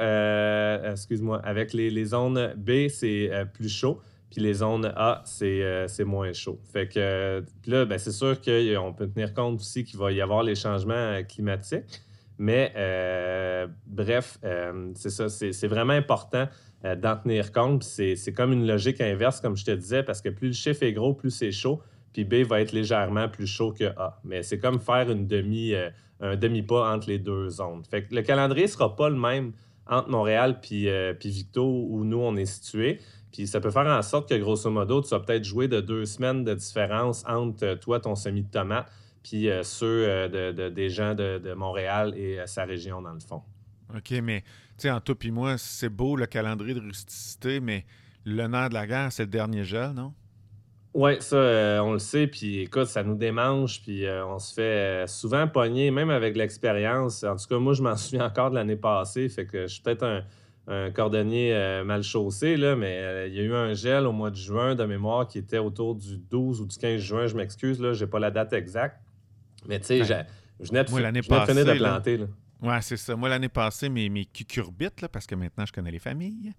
excuse-moi, 0.92 1.40
avec 1.44 1.74
les, 1.74 2.06
zones 2.06 2.54
B, 2.56 2.88
c'est 2.90 3.32
plus 3.54 3.70
chaud. 3.70 4.00
Puis 4.30 4.40
les 4.42 4.54
zones 4.54 4.94
A, 4.96 5.22
c'est 5.26 6.06
moins 6.06 6.34
chaud. 6.34 6.60
Fait 6.72 6.88
que 6.88 7.44
là, 7.66 7.86
ben, 7.86 7.98
c'est 7.98 8.12
sûr 8.12 8.40
qu'on 8.40 8.94
peut 8.94 9.08
tenir 9.08 9.34
compte 9.34 9.60
aussi 9.60 9.84
qu'il 9.84 10.00
va 10.00 10.12
y 10.12 10.22
avoir 10.22 10.44
les 10.44 10.56
changements 10.56 11.22
climatiques. 11.28 12.02
Mais 12.42 12.74
euh, 12.76 13.68
bref, 13.86 14.40
euh, 14.44 14.92
c'est 14.96 15.12
ça, 15.12 15.30
c'est 15.30 15.68
vraiment 15.68 15.94
important 15.94 16.50
euh, 16.86 16.96
d'en 16.96 17.16
tenir 17.16 17.52
compte. 17.52 17.84
C'est 17.84 18.34
comme 18.36 18.52
une 18.52 18.66
logique 18.66 19.00
inverse, 19.00 19.40
comme 19.42 19.56
je 19.56 19.64
te 19.64 19.70
disais, 19.70 20.02
parce 20.02 20.24
que 20.24 20.30
plus 20.30 20.48
le 20.48 20.54
chiffre 20.54 20.82
est 20.82 20.92
gros, 20.92 21.14
plus 21.14 21.30
c'est 21.30 21.52
chaud, 21.52 21.84
puis 22.14 22.26
B 22.26 22.38
va 22.38 22.60
être 22.62 22.72
légèrement 22.72 23.30
plus 23.30 23.46
chaud 23.46 23.72
que 23.72 23.84
A. 23.96 24.20
Mais 24.24 24.42
c'est 24.42 24.58
comme 24.58 24.80
faire 24.80 25.12
une 25.12 25.28
demi, 25.28 25.76
un 26.22 26.36
demi-pas 26.36 26.94
entre 26.94 27.10
les 27.10 27.20
deux 27.20 27.50
zones. 27.50 27.84
Fait 27.90 28.04
que 28.04 28.16
le 28.16 28.22
calendrier 28.22 28.66
ne 28.66 28.72
sera 28.72 28.96
pas 28.96 29.10
le 29.10 29.18
même 29.18 29.52
entre 29.88 30.10
Montréal 30.10 30.60
puis, 30.62 30.88
puis 31.20 31.30
Victo, 31.30 31.88
où 31.90 32.04
nous, 32.04 32.20
on 32.20 32.36
est 32.36 32.46
situés. 32.46 33.00
Puis 33.32 33.48
ça 33.48 33.62
peut 33.62 33.72
faire 33.72 33.88
en 33.88 34.02
sorte 34.02 34.30
que, 34.30 34.36
grosso 34.36 34.70
modo, 34.70 35.02
tu 35.02 35.10
vas 35.10 35.20
peut-être 35.20 35.44
jouer 35.44 35.68
de 35.68 35.80
deux 35.80 36.06
semaines 36.06 36.44
de 36.44 36.54
différence 36.54 37.24
entre 37.28 37.76
toi, 37.76 38.00
ton 38.00 38.16
semis 38.16 38.44
de 38.44 38.50
tomate, 38.50 38.92
puis 39.24 39.50
euh, 39.50 39.64
ceux 39.64 40.06
euh, 40.08 40.52
de, 40.52 40.70
des 40.70 40.90
gens 40.90 41.16
de, 41.16 41.54
Montréal 41.54 42.14
et 42.16 42.40
euh, 42.40 42.46
sa 42.46 42.66
région, 42.66 43.02
dans 43.02 43.14
le 43.14 43.20
fond. 43.20 43.42
OK, 43.96 44.12
mais 44.24 44.42
tu 44.42 44.48
sais, 44.84 44.92
en 44.92 45.00
toi 45.00 45.16
puis 45.16 45.32
moi, 45.32 45.58
c'est 45.58 45.90
beau 45.90 46.16
le 46.16 46.26
calendrier 46.26 46.74
de 46.74 46.82
rusticité, 46.82 47.60
mais 47.60 47.86
le 48.26 48.48
nerf 48.48 48.70
de 48.70 48.74
la 48.74 48.88
guerre, 48.88 49.12
c'est 49.12 49.24
le 49.24 49.30
dernier 49.30 49.64
gel, 49.64 49.92
non? 49.92 50.14
Oui, 50.94 51.14
ça, 51.22 51.82
on 51.84 51.94
le 51.94 52.00
sait, 52.00 52.28
puis 52.28 52.62
écoute, 52.62 52.88
ça 52.88 53.04
nous 53.04 53.16
démange, 53.16 53.82
puis 53.82 54.06
on 54.28 54.40
se 54.40 54.54
fait 54.54 55.08
souvent 55.08 55.48
pogner, 55.48 55.90
même 55.90 56.10
avec 56.10 56.36
l'expérience. 56.36 57.24
En 57.24 57.38
tout 57.38 57.48
cas, 57.48 57.58
moi, 57.60 57.74
je 57.74 57.82
m'en 57.82 57.96
souviens 57.98 58.26
encore 58.26 58.50
de 58.50 58.56
l'année 58.56 58.76
passée, 58.76 59.30
fait 59.30 59.46
que 59.46 59.64
je 59.64 59.74
suis 59.74 59.82
peut-être 59.82 60.04
un, 60.04 60.24
un 60.68 60.92
cordonnier 60.92 61.82
mal 61.86 62.04
chaussé, 62.04 62.58
là, 62.58 62.76
mais 62.76 63.28
il 63.30 63.36
y 63.36 63.40
a 63.40 63.44
eu 63.44 63.54
un 63.54 63.74
gel 63.74 64.06
au 64.06 64.12
mois 64.12 64.32
de 64.32 64.36
juin 64.36 64.76
de 64.76 64.84
mémoire 64.86 65.28
qui 65.28 65.38
était 65.38 65.58
autour 65.58 65.96
du 65.96 66.18
12 66.18 66.62
ou 66.62 66.66
du 66.66 66.78
15 66.78 67.00
juin, 67.00 67.28
je 67.28 67.36
m'excuse, 67.36 67.80
là, 67.80 67.94
j'ai 67.94 68.08
pas 68.08 68.20
la 68.20 68.32
date 68.32 68.54
exacte. 68.54 69.00
Mais 69.68 69.80
tu 69.80 69.86
sais, 69.88 70.04
je 70.04 70.68
venais 70.68 70.84
de, 70.84 70.90
finir 70.90 71.66
de 71.66 71.78
planter. 71.78 72.18
Là. 72.18 72.26
Oui, 72.62 72.76
c'est 72.82 72.98
ça. 72.98 73.16
Moi, 73.16 73.28
l'année 73.28 73.50
passée, 73.50 73.90
mes, 73.90 74.08
mes 74.10 74.26
cucurbites, 74.26 75.02
là, 75.02 75.10
parce 75.10 75.26
que 75.26 75.34
maintenant, 75.36 75.66
je 75.66 75.74
connais 75.74 75.92
les 75.92 76.00
familles, 76.00 76.54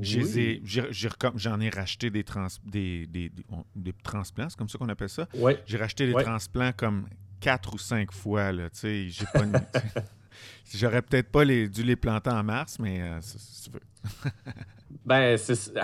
j'en 0.00 1.60
ai, 1.60 1.70
racheté 1.70 2.10
des, 2.10 2.22
trans, 2.22 2.46
des, 2.64 3.06
des, 3.06 3.32
des, 3.74 3.92
transplants, 4.04 4.48
c'est 4.48 4.58
comme 4.58 4.68
ça 4.68 4.78
qu'on 4.78 4.88
appelle 4.88 5.08
ça. 5.08 5.26
Ouais. 5.34 5.60
J'ai 5.66 5.76
racheté 5.76 6.06
des 6.06 6.22
transplants 6.22 6.72
comme 6.76 7.08
quatre 7.40 7.74
ou 7.74 7.78
cinq 7.78 8.12
fois. 8.12 8.52
Là, 8.52 8.68
j'ai 8.72 9.10
pas 9.32 9.44
J'aurais 10.74 11.02
peut-être 11.02 11.30
pas 11.30 11.44
les, 11.44 11.68
dû 11.68 11.82
les 11.82 11.96
planter 11.96 12.30
en 12.30 12.44
mars, 12.44 12.78
mais 12.78 13.00
euh, 13.02 13.18
si 13.20 13.64
tu 13.64 13.70
veux. 13.70 14.30
ben, 15.04 15.36
c'est... 15.36 15.72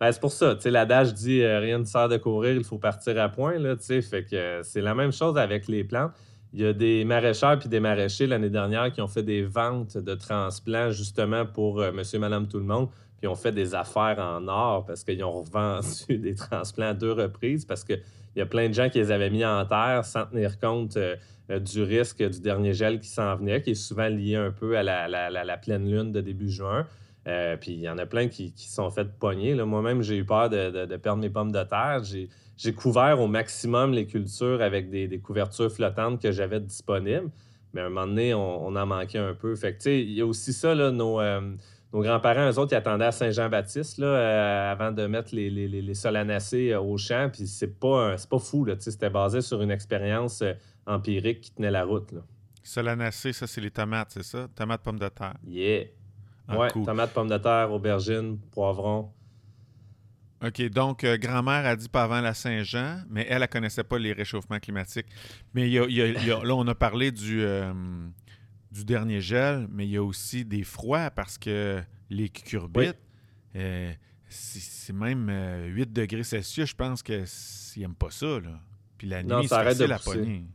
Ben, 0.00 0.10
c'est 0.10 0.20
pour 0.20 0.32
ça. 0.32 0.56
L'adage 0.64 1.12
dit 1.12 1.42
euh, 1.42 1.60
rien 1.60 1.78
ne 1.78 1.84
sert 1.84 2.08
de 2.08 2.16
courir, 2.16 2.54
il 2.54 2.64
faut 2.64 2.78
partir 2.78 3.20
à 3.20 3.28
point. 3.28 3.58
Là, 3.58 3.76
fait 3.76 4.24
que 4.24 4.34
euh, 4.34 4.62
c'est 4.62 4.80
la 4.80 4.94
même 4.94 5.12
chose 5.12 5.36
avec 5.36 5.68
les 5.68 5.84
plantes. 5.84 6.12
Il 6.52 6.60
y 6.60 6.66
a 6.66 6.72
des 6.72 7.04
maraîcheurs 7.04 7.58
puis 7.58 7.68
des 7.68 7.80
maraîchers 7.80 8.26
l'année 8.26 8.50
dernière 8.50 8.92
qui 8.92 9.00
ont 9.00 9.08
fait 9.08 9.22
des 9.22 9.42
ventes 9.42 9.96
de 9.96 10.14
transplants 10.14 10.90
justement 10.90 11.46
pour 11.46 11.80
euh, 11.80 11.92
monsieur, 11.92 12.18
madame, 12.18 12.48
tout 12.48 12.58
le 12.58 12.64
monde. 12.64 12.88
Puis 13.18 13.28
ont 13.28 13.34
fait 13.34 13.52
des 13.52 13.74
affaires 13.74 14.18
en 14.18 14.48
or 14.48 14.86
parce 14.86 15.04
qu'ils 15.04 15.22
ont 15.22 15.42
revendu 15.42 16.18
des 16.18 16.34
transplants 16.34 16.88
à 16.88 16.94
deux 16.94 17.12
reprises 17.12 17.64
parce 17.64 17.84
qu'il 17.84 18.00
y 18.34 18.40
a 18.40 18.46
plein 18.46 18.68
de 18.68 18.74
gens 18.74 18.88
qui 18.88 18.98
les 18.98 19.12
avaient 19.12 19.30
mis 19.30 19.44
en 19.44 19.64
terre 19.66 20.04
sans 20.04 20.26
tenir 20.26 20.58
compte 20.58 20.96
du 21.48 21.82
risque 21.82 22.22
du 22.22 22.40
dernier 22.40 22.72
gel 22.72 23.00
qui 23.00 23.08
s'en 23.08 23.36
venait, 23.36 23.60
qui 23.60 23.72
est 23.72 23.74
souvent 23.74 24.08
lié 24.08 24.36
un 24.36 24.50
peu 24.50 24.78
à 24.78 24.82
la 24.82 25.56
pleine 25.58 25.90
lune 25.90 26.12
de 26.12 26.20
début 26.20 26.48
juin. 26.48 26.86
Euh, 27.26 27.56
puis 27.56 27.72
il 27.72 27.80
y 27.80 27.88
en 27.88 27.98
a 27.98 28.06
plein 28.06 28.28
qui, 28.28 28.52
qui 28.52 28.68
sont 28.68 28.90
fait 28.90 29.04
pogner. 29.18 29.54
Moi-même, 29.54 30.02
j'ai 30.02 30.16
eu 30.16 30.24
peur 30.24 30.48
de, 30.48 30.96
perdre 30.96 31.20
mes 31.20 31.30
pommes 31.30 31.52
de 31.52 31.62
terre. 31.62 32.02
Couvert 32.74 33.20
au 33.20 33.26
maximum 33.26 33.92
les 33.92 34.06
cultures 34.06 34.60
avec 34.62 34.90
des, 34.90 35.18
couvertures 35.18 35.70
flottantes 35.70 36.20
que 36.20 36.32
j'avais 36.32 36.60
disponibles. 36.60 37.30
Mais 37.72 37.80
à 37.80 37.86
un 37.86 37.88
moment 37.88 38.06
donné, 38.06 38.34
on, 38.34 38.74
en 38.74 38.86
manquait 38.86 39.18
un 39.18 39.34
peu. 39.34 39.54
Fait 39.54 39.76
que, 39.76 39.88
il 39.88 40.12
y 40.12 40.20
a 40.20 40.26
aussi 40.26 40.52
ça, 40.52 40.74
là, 40.74 40.90
nos, 40.90 41.20
euh, 41.20 41.40
nos 41.92 42.02
grands-parents, 42.02 42.50
eux 42.50 42.58
autres, 42.58 42.72
ils 42.72 42.76
attendaient 42.76 43.06
à 43.06 43.12
Saint-Jean-Baptiste 43.12 43.98
là, 43.98 44.72
avant 44.72 44.90
de 44.90 45.06
mettre 45.06 45.34
les, 45.34 45.50
les, 45.50 45.68
les, 45.68 45.94
solanacées 45.94 46.74
au 46.74 46.96
champ. 46.96 47.30
Puis 47.32 47.46
c'est 47.46 47.78
pas, 47.78 48.16
pas 48.28 48.38
fou. 48.38 48.66
C'était 48.78 49.10
basé 49.10 49.40
sur 49.40 49.62
une 49.62 49.70
expérience 49.70 50.42
empirique 50.86 51.40
qui 51.42 51.52
tenait 51.52 51.70
la 51.70 51.84
route. 51.84 52.10
Là. 52.12 52.20
Solanacées, 52.62 53.32
ça, 53.32 53.46
c'est 53.46 53.60
les 53.60 53.70
tomates, 53.70 54.10
c'est 54.10 54.22
ça? 54.22 54.48
Tomates, 54.54 54.82
pommes 54.82 54.98
de 54.98 55.08
terre. 55.08 55.34
Yeah. 55.46 55.86
Ah, 56.46 56.58
ouais, 56.58 56.70
tomates, 56.70 57.12
pommes 57.12 57.28
de 57.28 57.38
terre, 57.38 57.72
aubergines, 57.72 58.38
poivrons. 58.50 59.10
OK, 60.42 60.62
donc 60.70 61.04
euh, 61.04 61.18
grand-mère 61.18 61.66
a 61.66 61.76
dit 61.76 61.88
pas 61.88 62.04
avant 62.04 62.22
la 62.22 62.32
Saint-Jean, 62.32 63.02
mais 63.10 63.26
elle, 63.28 63.42
ne 63.42 63.46
connaissait 63.46 63.84
pas 63.84 63.98
les 63.98 64.14
réchauffements 64.14 64.58
climatiques. 64.58 65.06
Mais 65.52 65.68
y 65.68 65.76
là, 65.76 66.54
on 66.54 66.66
a 66.66 66.74
parlé 66.74 67.12
du, 67.12 67.42
euh, 67.42 67.72
du 68.72 68.84
dernier 68.86 69.20
gel, 69.20 69.68
mais 69.70 69.86
il 69.86 69.90
y 69.90 69.96
a 69.98 70.02
aussi 70.02 70.46
des 70.46 70.62
froids 70.62 71.10
parce 71.10 71.36
que 71.36 71.82
les 72.08 72.30
cucurbites, 72.30 72.96
euh, 73.54 73.92
c'est 74.28 74.94
même 74.94 75.30
8 75.66 75.92
degrés 75.92 76.22
Celsius, 76.22 76.70
je 76.70 76.74
pense 76.74 77.02
qu'ils 77.02 77.24
n'aiment 77.76 77.94
pas 77.94 78.10
ça. 78.10 78.40
Là. 78.40 78.60
Puis 78.96 79.08
la 79.08 79.22
nuit, 79.22 79.46
c'est 79.46 79.48
facile 79.48 79.92
à 79.92 79.98
pogner. 79.98 80.46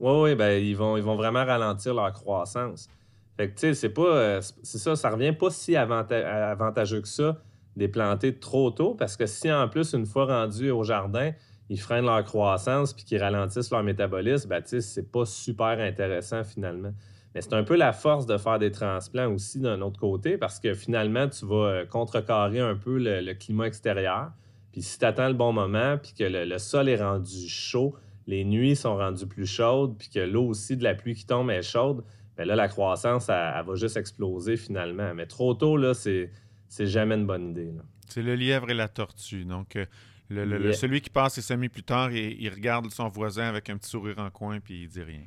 Oui, 0.00 0.12
oui, 0.22 0.34
ben, 0.34 0.62
ils, 0.62 0.76
vont, 0.76 0.96
ils 0.96 1.02
vont 1.02 1.16
vraiment 1.16 1.44
ralentir 1.44 1.94
leur 1.94 2.12
croissance. 2.12 2.88
Fait 3.36 3.48
que, 3.48 3.54
tu 3.54 3.60
sais, 3.60 3.74
c'est 3.74 3.88
pas. 3.88 4.42
c'est 4.42 4.78
ça, 4.78 4.96
ça 4.96 5.10
revient 5.10 5.32
pas 5.32 5.50
si 5.50 5.76
avantageux 5.76 7.00
que 7.00 7.08
ça 7.08 7.42
des 7.78 7.88
planter 7.88 8.34
trop 8.34 8.70
tôt 8.70 8.94
parce 8.94 9.16
que 9.16 9.26
si 9.26 9.50
en 9.50 9.68
plus, 9.68 9.94
une 9.94 10.06
fois 10.06 10.26
rendus 10.26 10.70
au 10.70 10.84
jardin, 10.84 11.32
ils 11.70 11.80
freinent 11.80 12.06
leur 12.06 12.24
croissance 12.24 12.92
puis 12.92 13.04
qu'ils 13.04 13.22
ralentissent 13.22 13.70
leur 13.70 13.82
métabolisme, 13.82 14.48
ben, 14.48 14.62
c'est 14.64 15.10
pas 15.10 15.24
super 15.24 15.78
intéressant 15.80 16.44
finalement. 16.44 16.92
Mais 17.34 17.42
c'est 17.42 17.54
un 17.54 17.62
peu 17.62 17.76
la 17.76 17.92
force 17.92 18.26
de 18.26 18.38
faire 18.38 18.58
des 18.58 18.70
transplants 18.70 19.32
aussi 19.32 19.60
d'un 19.60 19.80
autre 19.82 20.00
côté 20.00 20.38
parce 20.38 20.60
que 20.60 20.74
finalement, 20.74 21.28
tu 21.28 21.46
vas 21.46 21.54
euh, 21.54 21.86
contrecarrer 21.86 22.60
un 22.60 22.74
peu 22.74 22.98
le, 22.98 23.32
climat 23.34 23.66
extérieur. 23.66 24.32
Puis 24.72 24.82
si 24.82 24.98
tu 24.98 25.04
attends 25.04 25.28
le 25.28 25.34
bon 25.34 25.52
moment 25.52 25.98
puis 25.98 26.14
que 26.18 26.24
le, 26.24 26.58
sol 26.58 26.88
est 26.88 27.00
rendu 27.02 27.48
chaud, 27.48 27.94
les 28.26 28.44
nuits 28.44 28.76
sont 28.76 28.96
rendues 28.96 29.26
plus 29.26 29.46
chaudes 29.46 29.96
puis 29.98 30.08
que 30.08 30.20
l'eau 30.20 30.46
aussi 30.46 30.76
de 30.76 30.84
la 30.84 30.94
pluie 30.94 31.14
qui 31.14 31.26
tombe 31.26 31.50
est 31.50 31.62
chaude, 31.62 32.02
bien 32.36 32.46
là, 32.46 32.56
la 32.56 32.68
croissance, 32.68 33.28
elle 33.28 33.64
va 33.64 33.74
juste 33.74 33.96
exploser 33.96 34.56
finalement. 34.56 35.12
Mais 35.14 35.26
trop 35.26 35.52
tôt, 35.54 35.76
là, 35.76 35.92
c'est 35.92 36.30
c'est 36.68 36.86
jamais 36.86 37.14
une 37.14 37.26
bonne 37.26 37.50
idée. 37.50 37.72
C'est 38.08 38.22
le 38.22 38.34
lièvre 38.34 38.70
et 38.70 38.74
la 38.74 38.88
tortue. 38.88 39.44
Donc, 39.44 39.76
euh, 39.76 39.84
le, 40.30 40.72
celui 40.72 41.00
qui 41.00 41.10
passe 41.10 41.34
ses 41.34 41.42
semis 41.42 41.68
plus 41.68 41.82
tard, 41.82 42.12
il 42.12 42.48
regarde 42.50 42.90
son 42.90 43.08
voisin 43.08 43.44
avec 43.44 43.70
un 43.70 43.76
petit 43.76 43.90
sourire 43.90 44.18
en 44.18 44.30
coin, 44.30 44.60
puis 44.60 44.82
il 44.82 44.88
dit 44.88 45.02
rien. 45.02 45.24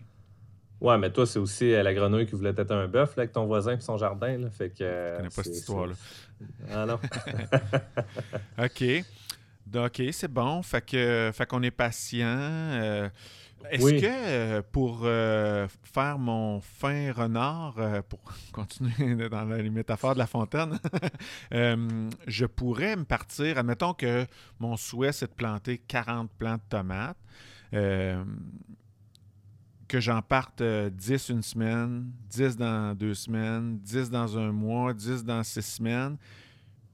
Ouais, 0.80 0.98
mais 0.98 1.12
toi, 1.12 1.28
c'est 1.28 1.38
aussi 1.38 1.72
euh, 1.72 1.84
la 1.84 1.94
grenouille 1.94 2.26
qui 2.26 2.36
voulait 2.36 2.56
être 2.58 2.72
un 2.72 2.88
bœuf 2.88 3.16
avec 3.16 3.32
ton 3.32 3.46
voisin 3.46 3.78
et 3.78 3.80
son 3.80 3.98
jardin. 3.98 4.38
Là, 4.40 4.50
fait 4.50 4.70
que, 4.70 4.84
Je 4.84 5.18
connais 5.18 5.30
pas 5.30 5.44
cette 5.44 5.56
histoire-là. 5.56 5.94
Ah 6.72 6.86
non. 6.88 7.00
OK. 8.64 8.84
OK, 9.76 10.02
c'est 10.12 10.32
bon. 10.32 10.64
Fait 10.64 10.84
que 10.84 11.30
fait 11.34 11.46
qu'on 11.46 11.62
est 11.62 11.72
patient. 11.72 13.10
Est-ce 13.70 14.02
que 14.02 14.06
euh, 14.06 14.62
pour 14.72 15.02
euh, 15.04 15.68
faire 15.84 16.18
mon 16.18 16.62
fin 16.62 17.12
renard, 17.12 17.76
euh, 17.78 18.02
pour 18.02 18.20
continuer 18.52 19.30
dans 19.30 19.46
les 19.46 19.70
métaphores 19.70 20.14
de 20.14 20.20
la 20.20 20.28
fontaine, 20.28 20.80
je 21.52 22.46
pourrais 22.46 22.96
me 22.96 23.04
partir, 23.04 23.58
admettons 23.58 23.94
que 23.94 24.26
mon 24.60 24.78
souhait 24.78 25.12
c'est 25.12 25.28
de 25.28 25.36
planter 25.36 25.78
40 25.78 26.32
plants 26.38 26.56
de 26.56 26.62
tomates, 26.70 27.18
que 27.72 30.00
j'en 30.00 30.22
parte 30.22 30.64
10 30.64 31.30
une 31.30 31.44
semaine, 31.44 32.12
10 32.30 32.58
dans 32.58 32.96
deux 32.96 33.14
semaines, 33.14 33.80
10 33.80 34.10
dans 34.10 34.38
un 34.38 34.52
mois, 34.52 34.94
10 34.94 35.24
dans 35.24 35.44
six 35.44 35.62
semaines. 35.62 36.18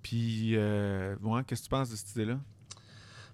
Puis, 0.02 0.52
qu'est-ce 0.54 1.62
que 1.62 1.64
tu 1.64 1.70
penses 1.70 1.92
de 1.92 1.96
cette 1.96 2.12
idée-là? 2.12 2.40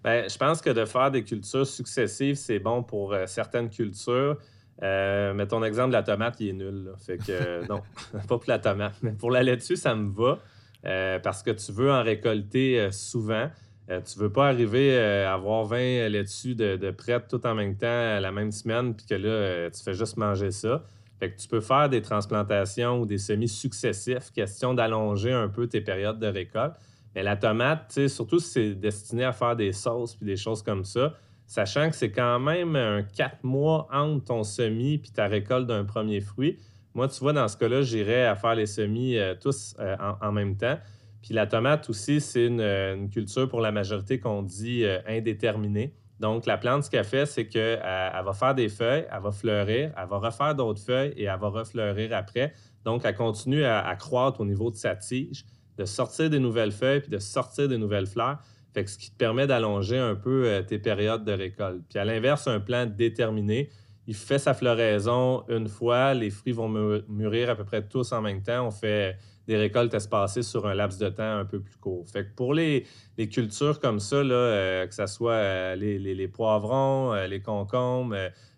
Bien, 0.03 0.27
je 0.27 0.38
pense 0.38 0.62
que 0.62 0.69
de 0.69 0.86
faire 0.86 1.12
des 1.12 1.24
cultures 1.24 1.65
successives, 1.65 2.36
c'est 2.36 2.60
bon 2.60 2.83
pour 2.83 3.13
euh, 3.13 3.25
certaines 3.25 3.69
cultures. 3.69 4.38
Euh, 4.81 5.33
mais 5.33 5.48
ton 5.48 5.63
exemple 5.63 5.89
de 5.89 5.93
la 5.93 6.03
tomate, 6.03 6.39
il 6.39 6.50
est 6.50 6.53
nul. 6.53 6.91
Fait 6.98 7.17
que 7.17 7.65
non, 7.67 7.81
pas 8.12 8.38
pour 8.38 8.43
la 8.48 8.60
tomate. 8.60 8.95
Mais 9.01 9.12
pour 9.12 9.31
la 9.31 9.43
laitue, 9.43 9.77
ça 9.77 9.95
me 9.95 10.12
va. 10.12 10.39
Euh, 10.86 11.19
parce 11.19 11.41
que 11.41 11.51
tu 11.51 11.72
veux 11.72 11.91
en 11.91 12.03
récolter 12.03 12.89
souvent. 12.91 13.50
tu 13.88 14.19
veux 14.19 14.31
pas 14.31 14.50
arriver 14.50 14.98
à 15.00 15.33
avoir 15.33 15.63
20 15.63 16.10
laitues 16.10 16.55
de, 16.55 16.75
de 16.75 16.91
prêtes 16.91 17.29
tout 17.29 17.45
en 17.48 17.55
même 17.55 17.77
temps 17.77 18.19
la 18.19 18.31
même 18.33 18.51
semaine, 18.51 18.93
puis 18.93 19.05
que 19.05 19.15
là, 19.15 19.69
tu 19.69 19.81
fais 19.81 19.93
juste 19.93 20.17
manger 20.17 20.51
ça. 20.51 20.83
Fait 21.19 21.31
que 21.31 21.39
tu 21.39 21.48
peux 21.48 21.62
faire 21.62 21.88
des 21.88 22.01
transplantations 22.01 23.00
ou 23.00 23.05
des 23.05 23.17
semis 23.17 23.48
successifs, 23.48 24.31
question 24.33 24.74
d'allonger 24.74 25.31
un 25.31 25.48
peu 25.48 25.67
tes 25.67 25.79
périodes 25.79 26.19
de 26.19 26.27
récolte. 26.27 26.74
Mais 27.15 27.24
la 27.24 27.36
tomate, 27.36 28.08
surtout 28.08 28.39
si 28.39 28.50
c'est 28.50 28.74
destiné 28.75 29.24
à 29.24 29.32
faire 29.32 29.55
des 29.55 29.72
sauces 29.72 30.15
puis 30.15 30.25
des 30.25 30.38
choses 30.38 30.63
comme 30.63 30.84
ça, 30.84 31.13
sachant 31.46 31.89
que 31.89 31.96
c'est 31.96 32.12
quand 32.12 32.39
même 32.39 32.75
un 32.75 33.03
quatre 33.03 33.43
mois 33.43 33.88
entre 33.91 34.25
ton 34.25 34.43
semis 34.43 34.98
puis 34.98 35.12
ta 35.12 35.27
récolte 35.27 35.67
d'un 35.67 35.86
premier 35.86 36.22
fruit. 36.22 36.58
Moi, 36.96 37.08
tu 37.08 37.20
vois, 37.20 37.34
dans 37.34 37.48
ce 37.48 37.58
cas-là, 37.58 37.82
j'irais 37.82 38.25
à 38.25 38.36
faire 38.36 38.55
les 38.55 38.65
semis 38.65 39.17
euh, 39.17 39.36
tous 39.39 39.75
euh, 39.79 39.96
en, 40.22 40.32
même 40.32 40.55
temps. 40.55 40.77
Puis 41.22 41.34
la 41.34 41.48
tomate 41.48 41.89
aussi, 41.89 42.22
c'est 42.22 42.46
une, 42.46 42.62
euh, 42.62 43.08
culture 43.08 43.50
pour 43.50 43.62
la 43.62 43.72
majorité 43.72 44.20
qu'on 44.20 44.43
dit 44.43 44.86
indéterminée. 45.08 45.93
Donc, 46.20 46.46
la 46.46 46.58
plante, 46.58 46.84
ce 46.84 46.89
qu'elle 46.89 47.03
fait, 47.03 47.25
c'est 47.25 47.48
qu'elle 47.48 47.79
va 47.79 48.34
faire 48.34 48.55
des 48.55 48.70
feuilles, 48.70 49.05
elle 49.12 49.22
va 49.22 49.32
fleurir, 49.32 49.91
elle 49.98 50.08
va 50.08 50.17
refaire 50.17 50.55
d'autres 50.55 50.82
feuilles 50.82 51.13
et 51.17 51.24
elle 51.24 51.39
va 51.39 51.50
refleurir 51.50 52.15
après. 52.15 52.53
Donc, 52.86 53.01
elle 53.03 53.15
continue 53.15 53.65
à 53.65 53.96
croître 53.96 54.39
au 54.39 54.46
niveau 54.46 54.70
de 54.70 54.75
sa 54.75 54.96
tige 54.96 55.46
de 55.77 55.85
sortir 55.85 56.29
des 56.29 56.39
nouvelles 56.39 56.71
feuilles 56.71 57.01
puis 57.01 57.09
de 57.09 57.19
sortir 57.19 57.67
des 57.67 57.77
nouvelles 57.77 58.07
fleurs. 58.07 58.39
Fait 58.73 58.83
que 58.83 58.89
ce 58.89 58.97
qui 58.97 59.11
te 59.11 59.17
permet 59.17 59.45
d'allonger 59.45 59.97
un 59.97 60.15
peu 60.15 60.45
euh, 60.45 60.61
tes 60.63 60.79
périodes 60.79 61.23
de 61.23 61.31
récolte. 61.31 61.83
Puis 61.89 61.99
à 61.99 62.05
l'inverse, 62.05 62.47
un 62.47 62.59
plant 62.59 62.85
déterminé, 62.87 63.69
il 64.07 64.15
fait 64.15 64.39
sa 64.39 64.53
floraison 64.53 65.43
une 65.47 65.67
fois, 65.67 66.13
les 66.13 66.29
fruits 66.29 66.53
vont 66.53 66.69
mûrir 67.07 67.51
à 67.51 67.55
peu 67.55 67.63
près 67.63 67.87
tous 67.87 68.11
en 68.11 68.21
même 68.21 68.41
temps. 68.41 68.67
On 68.67 68.71
fait 68.71 69.17
des 69.47 69.57
récoltes 69.57 69.93
espacées 69.93 70.41
sur 70.41 70.65
un 70.67 70.73
laps 70.73 70.99
de 70.99 71.09
temps 71.09 71.37
un 71.37 71.45
peu 71.45 71.59
plus 71.61 71.77
court. 71.77 72.05
Fait 72.09 72.25
que 72.25 72.33
pour 72.35 72.53
les, 72.53 72.85
cultures 73.31 73.79
comme 73.79 73.99
ça, 73.99 74.23
là, 74.23 74.33
euh, 74.33 74.87
que 74.87 74.93
ce 74.93 75.05
soit 75.05 75.33
euh, 75.33 75.75
les, 75.75 76.27
poivrons, 76.27 77.13
les 77.29 77.41
concombres, 77.41 78.15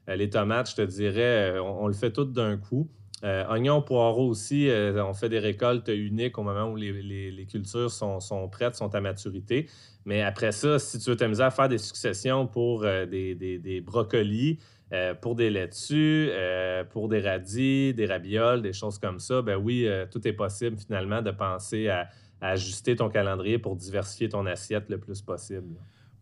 les 0.08 0.30
tomates, 0.30 0.72
je 0.72 0.76
te 0.76 0.82
dirais, 0.82 1.60
on 1.60 1.88
le 1.88 1.94
fait 1.94 2.12
tout 2.12 2.26
d'un 2.26 2.58
coup. 2.58 2.90
Euh, 3.26 3.44
oignons, 3.50 3.82
poireaux 3.82 4.28
aussi, 4.28 4.70
euh, 4.70 5.04
on 5.04 5.16
fait 5.16 5.30
des 5.30 5.40
récoltes 5.40 5.88
uniques 5.88 6.38
au 6.38 6.44
moment 6.44 6.70
où 6.70 6.76
les, 6.76 7.48
cultures 7.50 7.90
sont, 7.90 8.50
prêtes, 8.52 8.76
sont 8.76 8.94
à 8.94 9.02
maturité. 9.02 9.68
Mais 10.06 10.22
après 10.22 10.52
ça, 10.52 10.78
si 10.78 11.00
tu 11.00 11.10
veux 11.10 11.16
t'amuser 11.16 11.42
à 11.42 11.50
faire 11.50 11.68
des 11.68 11.80
successions 11.80 12.46
pour 12.46 12.84
euh, 12.84 13.08
des, 13.08 13.82
brocolis, 13.84 14.60
pour 15.22 15.36
des 15.36 15.50
laitues, 15.50 16.30
pour 16.92 17.10
des 17.10 17.20
radis, 17.20 17.94
des 17.96 18.06
rabioles, 18.06 18.62
des 18.62 18.72
choses 18.72 19.00
comme 19.00 19.20
ça, 19.20 19.42
ben 19.42 19.58
oui, 19.58 19.90
tout 20.12 20.26
est 20.26 20.34
possible 20.34 20.78
finalement 20.78 21.22
de 21.22 21.32
penser 21.32 21.90
à 21.90 22.08
ajuster 22.40 22.96
ton 22.96 23.10
calendrier 23.10 23.58
pour 23.58 23.76
diversifier 23.76 24.30
ton 24.30 24.46
assiette 24.46 24.88
le 24.90 25.00
plus 25.00 25.22
possible. 25.22 25.76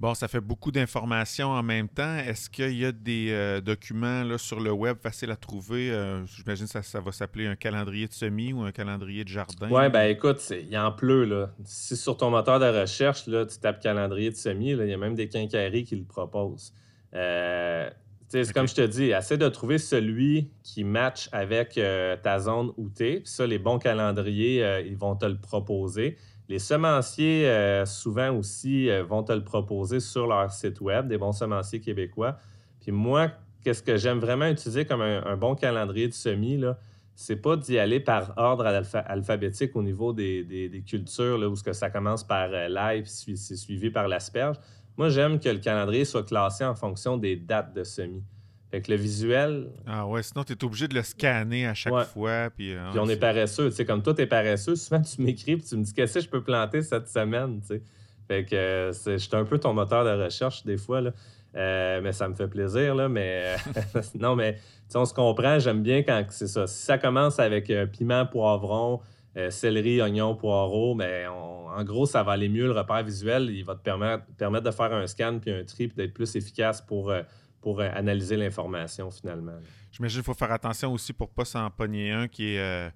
Bon, 0.04 0.14
ça 0.14 0.28
fait 0.28 0.42
beaucoup 0.42 0.70
d'informations 0.70 1.48
en 1.48 1.64
même 1.64 1.88
temps. 1.88 2.18
Est-ce 2.18 2.50
qu'il 2.50 2.78
y 2.78 2.84
a 2.84 2.92
des 2.92 3.30
euh, 3.32 3.62
documents 3.62 4.26
là, 4.26 4.38
sur 4.38 4.60
le 4.60 4.70
web 4.70 4.98
faciles 5.02 5.32
à 5.32 5.38
trouver? 5.38 5.92
Euh, 5.92 6.26
j'imagine 6.26 6.68
que 6.68 6.82
ça, 6.82 7.00
va 7.00 7.14
s'appeler 7.14 7.48
un 7.48 7.56
calendrier 7.56 8.10
de 8.10 8.12
semis 8.12 8.52
ou 8.52 8.64
un 8.64 8.74
calendrier 8.74 9.24
de 9.24 9.30
jardin. 9.30 9.70
Oui, 9.72 9.88
ben 9.88 10.10
écoute, 10.10 10.44
il 10.52 10.78
en 10.78 10.92
pleut. 10.92 11.24
Là. 11.24 11.52
Si 11.64 11.96
sur 11.96 12.18
ton 12.18 12.32
moteur 12.32 12.60
de 12.60 12.66
recherche, 12.66 13.28
là, 13.28 13.46
tu 13.46 13.58
tapes 13.60 13.80
calendrier 13.80 14.30
de 14.30 14.36
semis, 14.36 14.72
il 14.72 14.90
y 14.90 14.94
a 14.94 14.98
même 14.98 15.16
des 15.16 15.30
quincailleries 15.30 15.86
qui 15.86 15.96
le 15.96 16.04
proposent. 16.04 16.74
Euh, 17.14 17.90
c'est 18.28 18.52
comme 18.52 18.68
je 18.68 18.76
te 18.76 18.86
dis, 18.86 19.12
essaie 19.12 19.38
de 19.38 19.48
trouver 19.48 19.78
celui 19.78 20.52
qui 20.64 20.84
match 20.84 21.30
avec 21.32 21.80
ta 22.24 22.40
zone 22.40 22.72
où 22.76 22.90
tu 22.90 23.08
es. 23.08 23.16
Puis 23.22 23.30
ça, 23.30 23.48
les 23.48 23.60
bons 23.60 23.80
calendriers, 23.80 24.84
ils 24.86 24.98
vont 24.98 25.16
te 25.16 25.28
le 25.28 25.38
proposer. 25.38 26.18
Les 26.50 26.60
semenciers, 26.60 27.48
euh, 27.48 27.86
souvent 27.86 28.32
aussi, 28.32 28.90
euh, 28.90 29.04
vont 29.04 29.24
te 29.24 29.32
le 29.32 29.44
proposer 29.44 30.00
sur 30.00 30.28
leur 30.28 30.52
site 30.52 30.82
web, 30.82 31.08
des 31.08 31.18
bons 31.18 31.32
semenciers 31.32 31.80
québécois. 31.80 32.38
Puis 32.82 32.92
moi, 32.92 33.32
qu'est-ce 33.64 33.82
que 33.82 33.96
j'aime 33.96 34.20
vraiment 34.20 34.48
utiliser 34.48 34.86
comme 34.86 35.02
un, 35.02 35.38
bon 35.38 35.56
calendrier 35.56 36.08
de 36.08 36.14
semis, 36.14 36.58
là, 36.58 36.78
c'est 37.16 37.38
pas 37.38 37.56
d'y 37.56 37.78
aller 37.78 38.00
par 38.00 38.34
ordre 38.38 38.66
alphabétique 39.06 39.76
au 39.76 39.84
niveau 39.84 40.14
des, 40.14 40.84
cultures, 40.86 41.38
là, 41.38 41.48
où 41.48 41.54
que 41.56 41.74
ça 41.74 41.90
commence 41.90 42.24
par 42.24 42.50
euh, 42.52 42.68
l'ail, 42.68 43.04
puis 43.04 43.38
c'est 43.38 43.56
suivi 43.56 43.90
par 43.90 44.08
l'asperge. 44.08 44.58
Moi, 44.98 45.10
j'aime 45.10 45.40
que 45.40 45.50
le 45.50 45.60
calendrier 45.60 46.06
soit 46.06 46.24
classé 46.24 46.66
en 46.66 46.76
fonction 46.76 47.18
des 47.18 47.36
dates 47.36 47.74
de 47.74 47.84
semis. 47.84 48.24
Fait 48.74 48.88
le 48.88 48.96
visuel. 48.96 49.70
Ah 49.86 50.08
ouais, 50.08 50.24
sinon, 50.24 50.44
tu 50.44 50.54
es 50.54 50.64
obligé 50.64 50.88
de 50.88 50.96
le 50.96 51.04
scanner 51.04 51.68
à 51.68 51.76
chaque 51.76 52.08
fois. 52.08 52.50
Puis, 52.50 52.74
euh, 52.74 52.90
puis 52.90 53.00
on 53.00 53.08
est 53.08 53.18
paresseux. 53.18 53.70
Tu 53.70 53.76
sais, 53.76 53.86
comme 53.86 54.02
toi, 54.02 54.16
tu 54.16 54.24
es 54.24 54.26
paresseux, 54.26 54.76
souvent 54.76 55.00
tu 55.00 55.22
m'écris 55.22 55.52
et 55.52 55.60
tu 55.60 55.78
me 55.78 55.84
dis 55.84 55.94
qu'est-ce 55.94 56.16
que 56.16 56.22
je 56.22 56.28
peux 56.28 56.42
planter 56.42 56.82
cette 56.82 57.08
semaine. 57.08 57.62
Tu 57.62 57.68
sais. 57.68 57.82
Fait 58.28 58.44
que 58.44 58.56
euh, 58.56 58.92
je 58.92 59.18
suis 59.18 59.36
un 59.36 59.46
peu 59.46 59.60
ton 59.60 59.76
moteur 59.76 60.04
de 60.04 60.24
recherche 60.24 60.66
des 60.66 60.78
fois. 60.78 61.02
Là. 61.02 61.12
Euh, 61.56 62.02
mais 62.02 62.14
ça 62.14 62.28
me 62.28 62.34
fait 62.34 62.48
plaisir. 62.48 62.96
Là, 62.96 63.10
mais 63.10 63.58
non, 64.20 64.36
mais 64.36 64.58
on 64.96 65.06
se 65.06 65.14
comprend. 65.14 65.60
J'aime 65.60 65.84
bien 65.84 66.02
quand 66.02 66.26
c'est 66.30 66.48
ça. 66.48 66.66
Si 66.66 66.84
ça 66.84 66.98
commence 66.98 67.38
avec 67.38 67.72
piment, 67.92 68.26
poivron, 68.26 69.02
céleri, 69.52 70.02
oignon, 70.02 70.34
poireau, 70.34 70.96
mais 70.96 71.28
en 71.28 71.84
gros, 71.84 72.08
ça 72.08 72.24
va 72.24 72.32
aller 72.32 72.50
mieux. 72.50 72.66
Le 72.66 72.72
repère 72.72 73.04
visuel, 73.04 73.52
il 73.52 73.64
va 73.66 73.76
te 73.76 73.84
permettre, 73.84 74.24
permettre 74.36 74.66
de 74.66 74.72
faire 74.72 74.92
un 74.92 75.06
scan 75.06 75.38
puis 75.40 75.52
un 75.52 75.64
tri, 75.64 75.90
puis 75.90 75.96
d'être 75.96 76.16
plus 76.16 76.36
efficace 76.36 76.82
pour, 76.82 77.14
pour 77.64 77.82
analyser 77.82 78.38
l'information 78.38 79.10
finalement. 79.10 79.58
J'imagine 79.92 80.18
qu'il 80.18 80.26
faut 80.26 80.34
faire 80.34 80.52
attention 80.52 80.94
aussi 80.94 81.14
pour 81.14 81.30
ne 81.30 81.34
pas 81.34 81.46
s'en 81.46 81.70
pogner 81.72 82.12
un 82.12 82.28
qui 82.28 82.56
est 82.56 82.92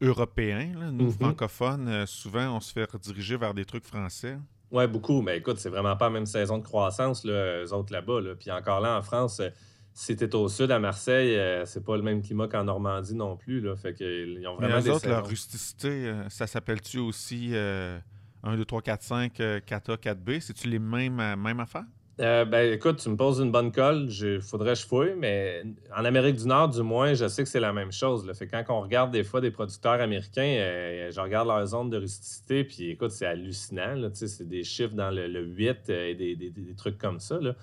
européen. 0.00 0.72
Nous, 0.90 1.10
mm-hmm. 1.10 1.18
francophones, 1.18 2.06
souvent, 2.06 2.56
on 2.56 2.60
se 2.60 2.72
fait 2.72 2.90
rediriger 2.90 3.36
vers 3.36 3.54
des 3.54 3.64
trucs 3.64 3.84
français. 3.84 4.36
Oui, 4.70 4.86
beaucoup. 4.86 5.22
Mais 5.22 5.38
écoute, 5.38 5.58
c'est 5.58 5.68
vraiment 5.68 5.96
pas 5.96 6.06
la 6.06 6.12
même 6.12 6.26
saison 6.26 6.58
de 6.58 6.64
croissance, 6.64 7.24
là, 7.24 7.62
eux 7.62 7.72
autres 7.72 7.92
là-bas. 7.92 8.20
Puis 8.38 8.50
encore 8.50 8.80
là, 8.80 8.98
en 8.98 9.02
France, 9.02 9.40
euh, 9.40 9.50
si 9.94 10.16
tu 10.16 10.24
au 10.34 10.48
sud, 10.48 10.70
à 10.70 10.78
Marseille, 10.78 11.36
euh, 11.36 11.64
c'est 11.64 11.84
pas 11.84 11.96
le 11.96 12.02
même 12.02 12.20
climat 12.20 12.48
qu'en 12.48 12.64
Normandie 12.64 13.14
non 13.14 13.36
plus. 13.36 13.60
Là. 13.60 13.76
Fait 13.76 13.94
qu'ils 13.94 14.46
ont 14.46 14.56
vraiment 14.56 14.76
Mais 14.76 14.88
eux 14.88 14.92
autres, 14.92 15.08
leur 15.08 15.26
rusticité, 15.26 15.88
euh, 15.88 16.28
ça 16.28 16.46
s'appelle-tu 16.46 16.98
aussi 16.98 17.54
1, 17.54 18.56
2, 18.56 18.64
3, 18.64 18.82
4, 18.82 19.02
5, 19.02 19.38
4A, 19.38 19.96
4B? 19.96 20.40
C'est-tu 20.40 20.68
les 20.68 20.78
mêmes, 20.78 21.36
mêmes 21.36 21.60
affaires? 21.60 21.86
Euh, 22.18 22.46
ben, 22.46 22.72
écoute, 22.72 22.96
tu 22.96 23.10
me 23.10 23.16
poses 23.16 23.40
une 23.40 23.52
bonne 23.52 23.70
colle, 23.70 24.08
il 24.08 24.40
faudrait 24.40 24.72
que 24.72 24.80
je 24.80 24.86
fouille, 24.86 25.14
mais 25.18 25.62
en 25.94 26.02
Amérique 26.04 26.36
du 26.36 26.46
Nord, 26.46 26.70
du 26.70 26.80
moins, 26.82 27.12
je 27.12 27.28
sais 27.28 27.42
que 27.42 27.48
c'est 27.48 27.60
la 27.60 27.74
même 27.74 27.92
chose. 27.92 28.30
Fait 28.32 28.46
quand 28.46 28.64
on 28.70 28.80
regarde 28.80 29.10
des 29.10 29.22
fois 29.22 29.42
des 29.42 29.50
producteurs 29.50 30.00
américains, 30.00 30.56
euh, 30.58 31.10
je 31.10 31.20
regarde 31.20 31.46
leur 31.46 31.64
zone 31.66 31.90
de 31.90 31.98
rusticité, 31.98 32.64
puis 32.64 32.90
écoute, 32.90 33.10
c'est 33.10 33.26
hallucinant. 33.26 34.08
C'est 34.14 34.48
des 34.48 34.64
chiffres 34.64 34.94
dans 34.94 35.10
le, 35.10 35.26
8 35.26 35.90
euh, 35.90 36.08
et 36.08 36.14
des, 36.14 36.74
trucs 36.74 36.96
comme 36.96 37.20
ça. 37.20 37.38
Là. 37.38 37.54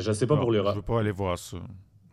je 0.00 0.12
sais 0.12 0.26
pas 0.26 0.36
pour 0.36 0.50
l'Europe. 0.50 0.74
Je 0.74 0.80
veux 0.80 0.84
pas 0.84 0.98
aller 0.98 1.12
voir 1.12 1.38
ça. 1.38 1.58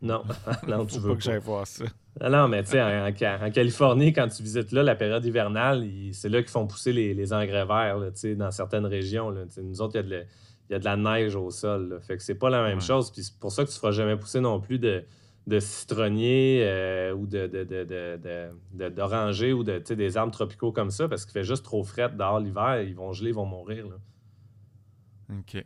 Non, 0.03 0.21
non, 0.67 0.85
tu 0.88 1.00
veux 1.00 1.09
pas. 1.09 1.15
que 1.15 1.23
j'aille 1.23 1.39
voir 1.39 1.65
ça. 1.65 1.85
Ah 2.19 2.29
non, 2.29 2.47
mais 2.47 2.61
tu 2.63 2.71
sais, 2.71 2.81
en, 2.81 3.51
Californie, 3.51 4.13
quand 4.13 4.27
tu 4.27 4.43
visites 4.43 4.71
là, 4.71 4.83
la 4.83 4.95
période 4.95 5.25
hivernale, 5.25 5.88
c'est 6.11 6.29
là 6.29 6.41
qu'ils 6.41 6.51
font 6.51 6.67
pousser 6.67 6.93
les, 6.93 7.33
engrais 7.33 7.65
verts, 7.65 7.97
dans 8.35 8.51
certaines 8.51 8.85
régions. 8.85 9.33
Nous 9.57 9.81
autres, 9.81 9.95
il 9.95 9.97
y 9.97 10.00
a 10.00 10.21
de 10.21 10.25
il 10.71 10.75
y 10.75 10.77
a 10.77 10.79
de 10.79 10.85
la 10.85 10.95
neige 10.95 11.35
au 11.35 11.51
sol. 11.51 11.99
Fait 12.01 12.15
que 12.15 12.23
c'est 12.23 12.35
pas 12.35 12.49
la 12.49 12.63
même 12.63 12.79
chose. 12.79 13.11
Puis 13.11 13.23
c'est 13.23 13.37
pour 13.37 13.51
ça 13.51 13.65
que 13.65 13.69
tu 13.69 13.75
ne 13.75 13.79
feras 13.79 13.91
jamais 13.91 14.15
pousser 14.15 14.39
non 14.39 14.61
plus 14.61 14.79
de, 14.79 15.03
de 15.45 15.59
citronniers 15.59 16.61
euh, 16.63 17.13
ou 17.13 17.27
de, 17.27 18.87
d'orangers 18.87 19.51
ou 19.51 19.65
de, 19.65 19.79
des 19.79 20.15
arbres 20.15 20.31
tropicaux 20.31 20.71
comme 20.71 20.89
ça 20.89 21.09
parce 21.09 21.25
qu'il 21.25 21.33
fait 21.33 21.43
juste 21.43 21.65
trop 21.65 21.83
frais 21.83 22.09
dehors 22.09 22.39
l'hiver. 22.39 22.83
Ils 22.83 22.95
vont 22.95 23.11
geler, 23.11 23.31
ils 23.31 23.35
vont 23.35 23.45
mourir. 23.45 23.85
OK. 25.29 25.61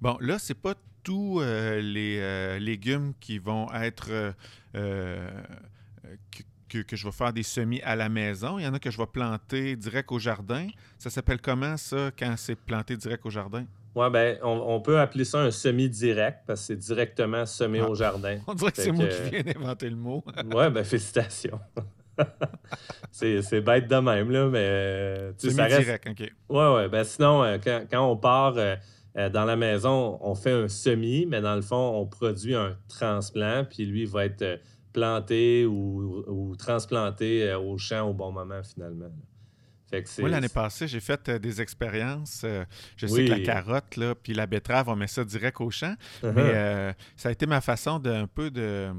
Bon, 0.00 0.16
là, 0.20 0.38
c'est 0.38 0.54
pas 0.54 0.74
tous 1.02 1.40
euh, 1.40 1.80
les 1.80 2.20
euh, 2.20 2.60
légumes 2.60 3.12
qui 3.18 3.40
vont 3.40 3.66
être. 3.72 4.34
Que, 6.68 6.82
que, 6.82 6.96
je 6.96 7.04
vais 7.06 7.12
faire 7.12 7.32
des 7.32 7.42
semis 7.42 7.80
à 7.82 7.96
la 7.96 8.08
maison. 8.08 8.58
Il 8.60 8.64
y 8.64 8.66
en 8.68 8.74
a 8.74 8.78
que 8.78 8.90
je 8.90 8.98
vais 8.98 9.06
planter 9.06 9.74
direct 9.74 10.12
au 10.12 10.20
jardin. 10.20 10.68
Ça 10.98 11.10
s'appelle 11.10 11.40
comment, 11.40 11.76
ça, 11.76 12.12
quand 12.16 12.34
c'est 12.36 12.56
planté 12.56 12.96
direct 12.96 13.26
au 13.26 13.30
jardin? 13.30 13.64
Oui, 13.94 14.10
ben, 14.10 14.38
on, 14.42 14.80
peut 14.80 14.98
appeler 14.98 15.24
ça 15.24 15.38
un 15.38 15.52
semi-direct 15.52 16.40
parce 16.46 16.60
que 16.60 16.66
c'est 16.66 16.76
directement 16.76 17.46
semé 17.46 17.78
ah. 17.80 17.88
au 17.88 17.94
jardin. 17.94 18.38
On 18.46 18.54
dirait 18.54 18.72
que 18.72 18.82
c'est 18.82 18.90
moi 18.90 19.06
qui 19.06 19.30
viens 19.30 19.42
d'inventer 19.42 19.88
le 19.88 19.96
mot. 19.96 20.24
oui, 20.52 20.70
ben 20.70 20.82
félicitations. 20.82 21.60
c'est 23.12 23.60
bête 23.60 23.86
de 23.86 23.96
même, 23.96 24.30
là, 24.30 24.48
mais. 24.48 24.66
Euh, 24.68 25.32
semi-direct, 25.38 26.08
OK. 26.08 26.32
Oui, 26.48 26.64
oui. 26.76 26.88
Ben, 26.88 27.04
sinon, 27.04 27.44
euh, 27.44 27.58
quand, 27.62 28.10
on 28.10 28.16
part 28.16 28.54
euh, 28.56 28.76
dans 29.30 29.44
la 29.44 29.54
maison, 29.54 30.18
on 30.20 30.34
fait 30.34 30.52
un 30.52 30.68
semi, 30.68 31.24
mais 31.26 31.40
dans 31.40 31.54
le 31.54 31.62
fond, 31.62 31.92
on 31.94 32.06
produit 32.06 32.56
un 32.56 32.76
transplant, 32.88 33.64
puis 33.64 33.86
lui 33.86 34.06
va 34.06 34.24
être 34.24 34.60
planté 34.92 35.66
ou, 35.66 36.24
ou 36.26 36.56
transplanté 36.56 37.52
au 37.54 37.78
champ 37.78 38.08
au 38.10 38.12
bon 38.12 38.32
moment, 38.32 38.62
finalement. 38.62 39.10
Moi, 40.18 40.28
l'année 40.28 40.48
passée, 40.48 40.88
j'ai 40.88 41.00
fait 41.00 41.28
euh, 41.28 41.38
des 41.38 41.60
expériences. 41.60 42.42
Euh, 42.44 42.64
je 42.96 43.06
sais 43.06 43.24
que 43.24 43.30
la 43.30 43.40
carotte, 43.40 43.96
là, 43.96 44.14
puis 44.14 44.34
la 44.34 44.46
betterave, 44.46 44.88
on 44.88 44.96
met 44.96 45.06
ça 45.06 45.24
direct 45.24 45.60
au 45.60 45.70
champ. 45.70 45.94
Uh-huh. 46.22 46.32
Mais 46.32 46.42
euh, 46.54 46.92
ça 47.16 47.28
a 47.28 47.32
été 47.32 47.46
ma 47.46 47.60
façon 47.60 47.98
de 47.98 48.10
un 48.10 48.26
peu 48.26 48.50
de, 48.50 48.92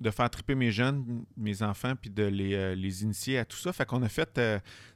de, 0.00 0.10
faire 0.10 0.30
triper 0.30 0.54
mes 0.54 0.70
jeunes, 0.70 1.24
mes 1.36 1.62
enfants, 1.62 1.94
puis 2.00 2.10
de 2.10 2.24
les, 2.24 2.74
les, 2.74 3.02
initier 3.02 3.38
à 3.38 3.44
tout 3.44 3.56
ça. 3.56 3.72
Fait 3.72 3.84
qu'on 3.84 4.02
a 4.02 4.08
fait 4.08 4.40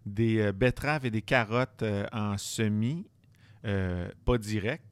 des 0.07 0.51
betteraves 0.53 1.07
et 1.07 1.11
des 1.11 1.23
carottes 1.23 1.85
en 2.13 2.39
semis, 2.39 3.07
pas 3.63 4.39
direct. 4.39 4.85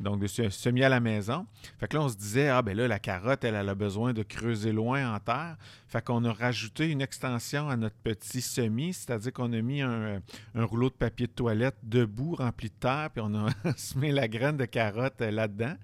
Donc, 0.00 0.20
de 0.20 0.26
semis 0.26 0.82
à 0.82 0.88
la 0.88 1.00
maison. 1.00 1.46
Fait 1.78 1.86
que 1.86 1.96
là, 1.96 2.02
on 2.02 2.08
se 2.08 2.16
disait, 2.16 2.48
ah, 2.48 2.62
ben 2.62 2.76
là, 2.76 2.88
la 2.88 2.98
carotte, 2.98 3.44
elle, 3.44 3.56
a 3.56 3.74
besoin 3.74 4.12
de 4.12 4.22
creuser 4.22 4.72
loin 4.72 5.14
en 5.14 5.20
terre. 5.20 5.56
Fait 5.86 6.04
qu'on 6.04 6.24
a 6.24 6.32
rajouté 6.32 6.90
une 6.90 7.00
extension 7.00 7.68
à 7.68 7.76
notre 7.76 7.96
petit 7.96 8.40
semis, 8.40 8.94
c'est-à-dire 8.94 9.32
qu'on 9.32 9.52
a 9.52 9.60
mis 9.62 9.80
un, 9.80 10.20
rouleau 10.54 10.90
de 10.90 10.94
papier 10.94 11.26
de 11.26 11.32
toilette 11.32 11.76
debout, 11.82 12.34
rempli 12.34 12.68
de 12.68 12.74
terre, 12.74 13.10
puis 13.14 13.22
on 13.24 13.34
a 13.34 13.48
semé 13.76 14.10
la 14.10 14.26
graine 14.26 14.56
de 14.56 14.64
carotte 14.64 15.20
euh, 15.20 15.30
là-dedans. 15.30 15.74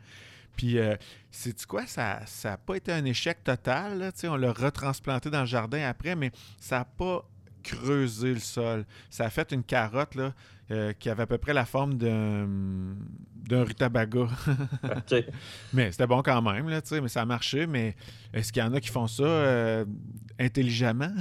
Puis, 0.57 0.79
euh, 0.79 0.97
c'est 1.31 1.65
quoi, 1.65 1.87
ça 1.87 2.23
n'a 2.45 2.57
pas 2.59 2.75
été 2.77 2.93
un 2.93 3.05
échec 3.05 3.45
total. 3.45 4.13
on 4.25 4.37
l'a 4.37 4.53
retransplanté 4.53 5.31
dans 5.31 5.41
le 5.41 5.47
jardin 5.47 5.87
après, 5.89 6.17
mais 6.17 6.33
ça 6.59 6.79
n'a 6.79 6.85
pas 6.85 7.25
creusé 7.63 8.35
le 8.35 8.41
sol. 8.41 8.85
Ça 9.09 9.25
a 9.25 9.31
fait 9.31 9.53
une 9.53 9.63
carotte 9.63 10.15
là, 10.15 10.33
euh, 10.71 10.93
qui 10.93 11.11
avait 11.11 11.25
à 11.25 11.27
peu 11.27 11.39
près 11.39 11.53
la 11.53 11.65
forme 11.65 11.95
d'un, 11.95 12.47
rutabaga. 13.51 14.29
Mais 15.73 15.91
c'était 15.91 16.07
bon 16.07 16.23
quand 16.23 16.41
même, 16.43 16.69
là, 16.69 16.81
mais 17.03 17.09
ça 17.09 17.23
a 17.23 17.25
marché. 17.25 17.67
Mais 17.67 17.97
est-ce 18.33 18.53
qu'il 18.53 18.63
y 18.63 18.65
en 18.65 18.73
a 18.73 18.81
qui 18.81 18.89
font 18.89 19.09
ça 19.09 19.25
euh, 19.25 19.85
intelligemment? 20.39 21.13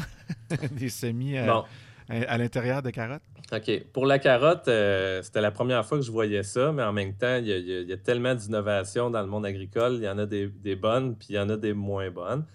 Des 0.72 0.90
semis 0.90 1.38
à, 1.38 2.38
l'intérieur 2.38 2.84
de 2.84 2.92
carottes? 2.92 3.24
OK. 3.52 3.84
Pour 3.92 4.06
la 4.06 4.20
carotte, 4.20 4.68
euh, 4.68 5.24
c'était 5.24 5.42
la 5.42 5.52
première 5.52 5.84
fois 5.86 5.98
que 5.98 6.04
je 6.04 6.12
voyais 6.12 6.44
ça, 6.44 6.72
mais 6.72 6.84
en 6.84 6.94
même 6.94 7.16
temps, 7.16 7.38
il 7.38 7.48
y, 7.48 7.94
a, 7.94 7.98
tellement 7.98 8.36
d'innovations 8.36 9.10
dans 9.10 9.22
le 9.22 9.28
monde 9.28 9.46
agricole. 9.46 9.96
Il 9.96 10.04
y 10.04 10.10
en 10.10 10.20
a 10.20 10.26
des, 10.26 10.76
bonnes, 10.76 11.16
puis 11.16 11.30
il 11.32 11.36
y 11.36 11.40
en 11.40 11.50
a 11.50 11.58
des 11.58 11.74
moins 11.74 12.12
bonnes. 12.12 12.46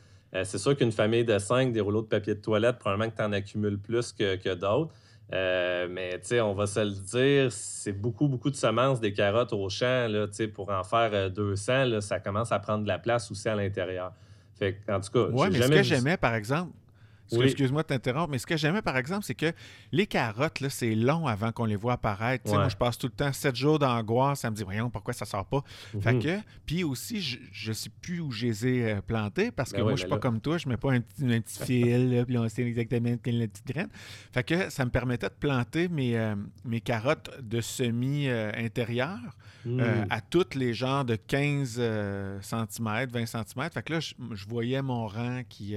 C'est 0.42 0.58
sûr 0.58 0.76
qu'une 0.76 0.90
famille 0.90 1.24
de 1.24 1.38
cinq, 1.38 1.72
des 1.72 1.80
rouleaux 1.80 2.02
de 2.02 2.08
papier 2.08 2.34
de 2.34 2.40
toilette, 2.40 2.78
probablement 2.78 3.10
que 3.10 3.16
tu 3.16 3.22
en 3.22 3.32
accumules 3.32 3.78
plus 3.78 4.12
que, 4.12 4.36
que 4.36 4.54
d'autres. 4.54 4.92
Euh, 5.32 5.88
mais 5.90 6.20
on 6.42 6.52
va 6.52 6.66
se 6.66 6.80
le 6.80 6.90
dire, 6.90 7.50
c'est 7.50 7.92
beaucoup, 7.92 8.28
beaucoup 8.28 8.50
de 8.50 8.56
semences 8.56 9.00
des 9.00 9.12
carottes 9.12 9.52
au 9.52 9.68
champ. 9.68 10.06
Là, 10.08 10.26
pour 10.54 10.70
en 10.70 10.84
faire 10.84 11.30
200, 11.30 11.72
euh, 11.72 11.84
là, 11.84 12.00
ça 12.00 12.20
commence 12.20 12.52
à 12.52 12.58
prendre 12.58 12.82
de 12.82 12.88
la 12.88 12.98
place 12.98 13.30
aussi 13.30 13.48
à 13.48 13.54
l'intérieur. 13.54 14.12
Fait 14.54 14.78
en 14.88 15.00
tout 15.00 15.10
cas, 15.10 15.32
ouais, 15.32 15.50
mais 15.50 15.62
ce 15.62 15.68
que 15.68 15.82
j'aimais, 15.82 16.16
par 16.16 16.34
exemple, 16.34 16.72
Excuse-moi 17.32 17.82
de 17.82 17.88
t'interrompre, 17.88 18.30
mais 18.30 18.38
ce 18.38 18.46
que 18.46 18.56
j'aimais, 18.56 18.82
par 18.82 18.96
exemple, 18.96 19.24
c'est 19.24 19.34
que 19.34 19.52
les 19.92 20.06
carottes, 20.06 20.60
là, 20.60 20.68
c'est 20.68 20.94
long 20.94 21.26
avant 21.26 21.52
qu'on 21.52 21.64
les 21.64 21.76
voit 21.76 21.94
apparaître. 21.94 22.48
Moi, 22.50 22.68
je 22.68 22.76
passe 22.76 22.98
tout 22.98 23.06
le 23.06 23.12
temps 23.12 23.32
sept 23.32 23.56
jours 23.56 23.78
d'angoisse. 23.78 24.40
Ça 24.40 24.50
me 24.50 24.56
dit, 24.56 24.62
voyons, 24.62 24.90
pourquoi 24.90 25.14
ça 25.14 25.24
sort 25.24 25.46
pas? 25.46 25.62
Fait 26.00 26.12
mhm. 26.12 26.22
que, 26.22 26.38
puis 26.66 26.84
aussi, 26.84 27.20
je, 27.20 27.68
ne 27.68 27.74
sais 27.74 27.90
plus 28.00 28.20
où 28.20 28.30
je 28.30 28.46
les 28.46 28.66
ai 28.66 28.92
euh, 28.92 29.00
plantés 29.00 29.50
parce 29.50 29.72
que 29.72 29.78
ben 29.78 29.84
moi, 29.84 29.92
je 29.92 30.00
suis 30.00 30.08
pas 30.08 30.18
comme 30.18 30.40
toi. 30.40 30.58
Je 30.58 30.68
mets 30.68 30.76
pas 30.76 30.92
un 30.92 31.00
petit, 31.00 31.64
fil, 31.64 32.24
puis 32.26 32.38
on 32.38 32.48
sait 32.48 32.62
exactement 32.62 33.16
quelle 33.22 33.36
est 33.36 33.40
la 33.40 33.48
petite 33.48 33.66
graine. 33.66 33.88
Fait 34.32 34.44
que 34.44 34.70
ça 34.70 34.84
me 34.84 34.90
permettait 34.90 35.28
de 35.28 35.34
planter 35.34 35.88
mes, 35.88 36.16
euh, 36.16 36.34
mes 36.64 36.80
carottes 36.80 37.30
de 37.40 37.60
semi-intérieur 37.60 39.18
euh, 39.66 40.04
hmm. 40.04 40.06
à 40.10 40.20
toutes 40.20 40.54
les 40.54 40.74
genres 40.74 41.04
de 41.04 41.16
15 41.16 41.80
cm, 42.42 43.06
20 43.10 43.26
cm. 43.26 43.70
Fait 43.72 43.82
que 43.82 43.92
là, 43.94 44.00
je, 44.00 44.14
je 44.32 44.46
voyais 44.46 44.82
mon 44.82 45.06
rang 45.06 45.42
qui 45.48 45.76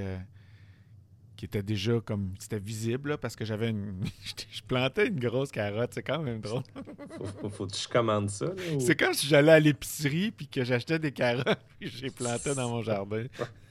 qui 1.37 1.45
était 1.45 1.63
déjà 1.63 2.01
comme 2.03 2.33
c'était 2.39 2.59
visible 2.59 3.17
parce 3.19 3.35
que 3.35 3.45
j'avais 3.45 3.69
une 3.69 4.03
je 4.51 4.61
plantais 4.67 5.07
une 5.07 5.19
grosse 5.19 5.51
carotte 5.51 5.91
c'est 5.93 6.03
quand 6.03 6.19
même 6.19 6.41
drôle. 6.41 6.63
Faut, 7.39 7.49
faut, 7.49 7.67
que 7.67 7.75
je 7.75 7.87
commande 7.87 8.29
ça 8.29 8.47
c'est 8.79 8.99
comme 8.99 9.13
si 9.13 9.27
j'allais 9.27 9.53
à 9.53 9.59
l'épicerie 9.59 10.31
puis 10.31 10.47
que 10.47 10.63
j'achetais 10.63 10.99
des 10.99 11.11
carottes 11.11 11.59
puis 11.79 11.89
j'ai 11.89 12.09
planté 12.09 12.53
dans 12.55 12.69
mon 12.69 12.81
jardin. 12.81 13.25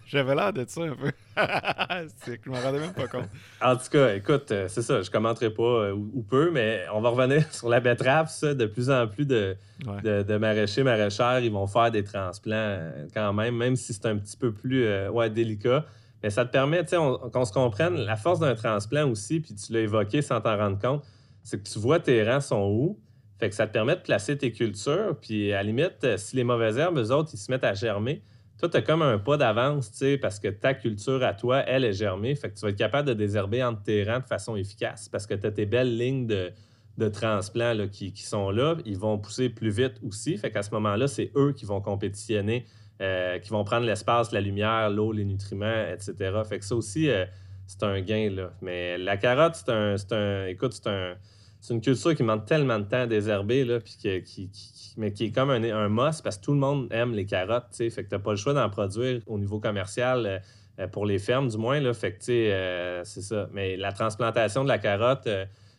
J'avais 0.06 0.36
l'air 0.36 0.52
de 0.52 0.64
ça 0.68 0.82
un 0.82 0.94
peu. 0.94 1.10
C'est 2.24 2.38
que 2.38 2.44
je 2.44 2.50
m'en 2.50 2.60
rendais 2.60 2.78
même 2.78 2.92
pas 2.92 3.08
compte. 3.08 3.28
En 3.60 3.74
tout 3.74 3.88
cas 3.90 4.14
écoute 4.14 4.52
euh, 4.52 4.68
c'est 4.68 4.82
ça 4.82 5.02
je 5.02 5.10
commenterai 5.10 5.50
pas 5.50 5.62
euh, 5.62 5.92
ou, 5.92 6.22
peu 6.22 6.52
mais 6.52 6.84
on 6.94 7.00
va 7.00 7.08
revenir 7.08 7.52
sur 7.52 7.68
la 7.68 7.80
betterave 7.80 8.30
ça 8.30 8.54
de 8.54 8.66
plus 8.66 8.88
en 8.88 9.08
plus 9.08 9.26
de, 9.26 9.56
de, 10.04 10.22
de, 10.22 10.36
maraîchers 10.36 10.84
maraîchères 10.84 11.40
ils 11.40 11.50
vont 11.50 11.66
faire 11.66 11.90
des 11.90 12.04
transplants 12.04 12.54
euh, 12.54 13.06
quand 13.12 13.32
même 13.32 13.56
même 13.56 13.74
si 13.74 13.92
c'est 13.92 14.06
un 14.06 14.16
petit 14.16 14.36
peu 14.36 14.52
plus 14.52 14.86
ouais 15.08 15.28
délicat 15.28 15.84
mais 16.26 16.30
ça 16.30 16.44
te 16.44 16.50
permet, 16.50 16.82
tu 16.82 16.88
sais, 16.88 16.96
qu'on 17.32 17.44
se 17.44 17.52
comprenne, 17.52 17.94
la 17.98 18.16
force 18.16 18.40
d'un 18.40 18.56
transplant 18.56 19.08
aussi, 19.08 19.38
puis 19.38 19.54
tu 19.54 19.72
l'as 19.72 19.82
évoqué 19.82 20.22
sans 20.22 20.40
t'en 20.40 20.56
rendre 20.56 20.76
compte, 20.76 21.04
c'est 21.44 21.62
que 21.62 21.68
tu 21.68 21.78
vois 21.78 22.00
tes 22.00 22.28
rangs 22.28 22.40
sont 22.40 22.68
où. 22.68 22.98
Fait 23.38 23.48
que 23.48 23.54
ça 23.54 23.68
te 23.68 23.72
permet 23.72 23.94
de 23.94 24.00
placer 24.00 24.36
tes 24.36 24.50
cultures, 24.50 25.16
puis 25.22 25.52
à 25.52 25.62
limite, 25.62 26.02
euh, 26.02 26.16
si 26.16 26.34
les 26.34 26.42
mauvaises 26.42 26.78
herbes, 26.78 26.98
eux 26.98 27.12
autres, 27.12 27.30
ils 27.32 27.36
se 27.36 27.48
mettent 27.48 27.62
à 27.62 27.74
germer, 27.74 28.24
toi, 28.58 28.68
tu 28.68 28.76
as 28.76 28.82
comme 28.82 29.02
un 29.02 29.18
pas 29.18 29.36
d'avance, 29.36 29.92
tu 29.92 29.98
sais, 29.98 30.18
parce 30.18 30.40
que 30.40 30.48
ta 30.48 30.74
culture 30.74 31.22
à 31.22 31.32
toi, 31.32 31.62
elle 31.64 31.84
est 31.84 31.92
germée. 31.92 32.34
Fait 32.34 32.50
que 32.50 32.56
tu 32.56 32.62
vas 32.62 32.70
être 32.70 32.76
capable 32.76 33.06
de 33.06 33.14
désherber 33.14 33.62
entre 33.62 33.84
tes 33.84 34.02
rangs 34.02 34.18
de 34.18 34.26
façon 34.26 34.56
efficace 34.56 35.08
parce 35.08 35.28
que 35.28 35.34
tu 35.34 35.46
as 35.46 35.52
tes 35.52 35.66
belles 35.66 35.96
lignes 35.96 36.26
de, 36.26 36.50
de 36.98 37.86
qui, 37.86 38.12
qui, 38.12 38.22
sont 38.24 38.50
là. 38.50 38.74
Ils 38.84 38.98
vont 38.98 39.16
pousser 39.16 39.48
plus 39.48 39.70
vite 39.70 40.00
aussi. 40.02 40.36
Fait 40.38 40.50
qu'à 40.50 40.64
ce 40.64 40.72
moment-là, 40.72 41.06
c'est 41.06 41.30
eux 41.36 41.52
qui 41.52 41.66
vont 41.66 41.80
compétitionner 41.80 42.66
euh, 43.02 43.38
qui 43.40 43.50
vont 43.50 43.62
prendre 43.62 43.84
l'espace, 43.84 44.32
la 44.32 44.40
lumière, 44.40 44.88
l'eau, 44.88 45.12
les 45.12 45.26
nutriments, 45.26 45.84
etc. 45.92 46.14
Fait 46.48 46.58
que 46.58 46.64
ça 46.64 46.74
aussi, 46.74 47.10
euh, 47.10 47.26
c'est 47.66 47.82
un 47.82 48.00
gain. 48.00 48.30
Là. 48.30 48.52
Mais 48.62 48.96
la 48.96 49.18
carotte, 49.18 49.54
c'est 49.56 49.70
un, 49.70 49.96
un. 50.12 50.46
Écoute, 50.46 50.72
c'est 50.72 50.88
un. 50.88 51.14
C'est 51.60 51.74
une 51.74 51.80
culture 51.80 52.14
qui 52.14 52.22
demande 52.22 52.46
tellement 52.46 52.78
de 52.78 52.84
temps 52.84 53.02
à 53.02 53.06
désherber, 53.06 53.64
là, 53.64 53.80
puis 53.80 53.96
qui, 54.22 54.50
mais 54.96 55.12
qui 55.12 55.24
est 55.24 55.30
comme 55.30 55.50
un, 55.50 55.62
un 55.62 55.88
must 55.88 56.22
parce 56.22 56.36
que 56.36 56.44
tout 56.44 56.52
le 56.52 56.58
monde 56.58 56.86
aime 56.90 57.12
les 57.12 57.26
carottes. 57.26 57.74
Fait 57.74 57.90
que 57.90 58.00
tu 58.02 58.06
n'as 58.12 58.18
pas 58.18 58.30
le 58.30 58.36
choix 58.36 58.54
d'en 58.54 58.70
produire 58.70 59.20
au 59.26 59.38
niveau 59.38 59.58
commercial 59.58 60.42
euh, 60.78 60.86
pour 60.86 61.06
les 61.06 61.18
fermes, 61.18 61.48
du 61.48 61.58
moins. 61.58 61.80
Là, 61.80 61.92
fait 61.92 62.12
que 62.12 63.04
c'est 63.04 63.22
ça. 63.22 63.48
Mais 63.52 63.76
la 63.76 63.92
transplantation 63.92 64.62
de 64.62 64.68
la 64.68 64.78
carotte, 64.78 65.28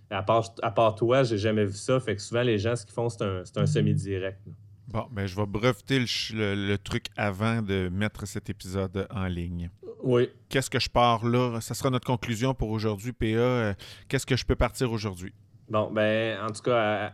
à, 0.10 0.24
part, 0.24 0.54
à 0.62 0.72
part 0.72 0.96
toi, 0.96 1.24
j'ai 1.24 1.38
jamais 1.38 1.66
vu 1.66 1.78
ça. 1.78 2.00
Fait 2.00 2.16
que 2.16 2.22
souvent, 2.22 2.44
les 2.44 2.60
gens, 2.60 2.76
ce 2.76 2.86
qu'ils 2.86 2.94
font, 2.94 3.10
c'est 3.10 3.24
un, 3.24 3.44
un 3.56 3.66
semi-direct. 3.66 4.40
Bon, 4.88 5.06
ben, 5.12 5.26
je 5.26 5.36
vais 5.36 5.46
breveter 5.46 6.00
le, 6.00 6.76
truc 6.78 7.08
avant 7.18 7.62
de 7.62 7.90
mettre 7.92 8.26
cet 8.26 8.50
épisode 8.50 9.06
en 9.10 9.26
ligne. 9.26 9.70
Oui. 10.02 10.30
Qu'est-ce 10.48 10.70
que 10.70 10.80
je 10.80 10.90
pars 10.90 11.26
là? 11.26 11.60
Ça 11.60 11.74
sera 11.74 11.90
notre 11.90 12.08
conclusion 12.08 12.54
pour 12.54 12.70
aujourd'hui, 12.70 13.12
PA. 13.12 13.26
Euh, 13.26 13.74
qu'est-ce 14.08 14.26
que 14.26 14.38
je 14.38 14.46
peux 14.46 14.56
partir 14.56 14.92
aujourd'hui? 14.92 15.34
Bon, 15.70 15.92
ben, 15.92 16.40
en 16.42 16.52
tout 16.52 16.62
cas, 16.62 17.12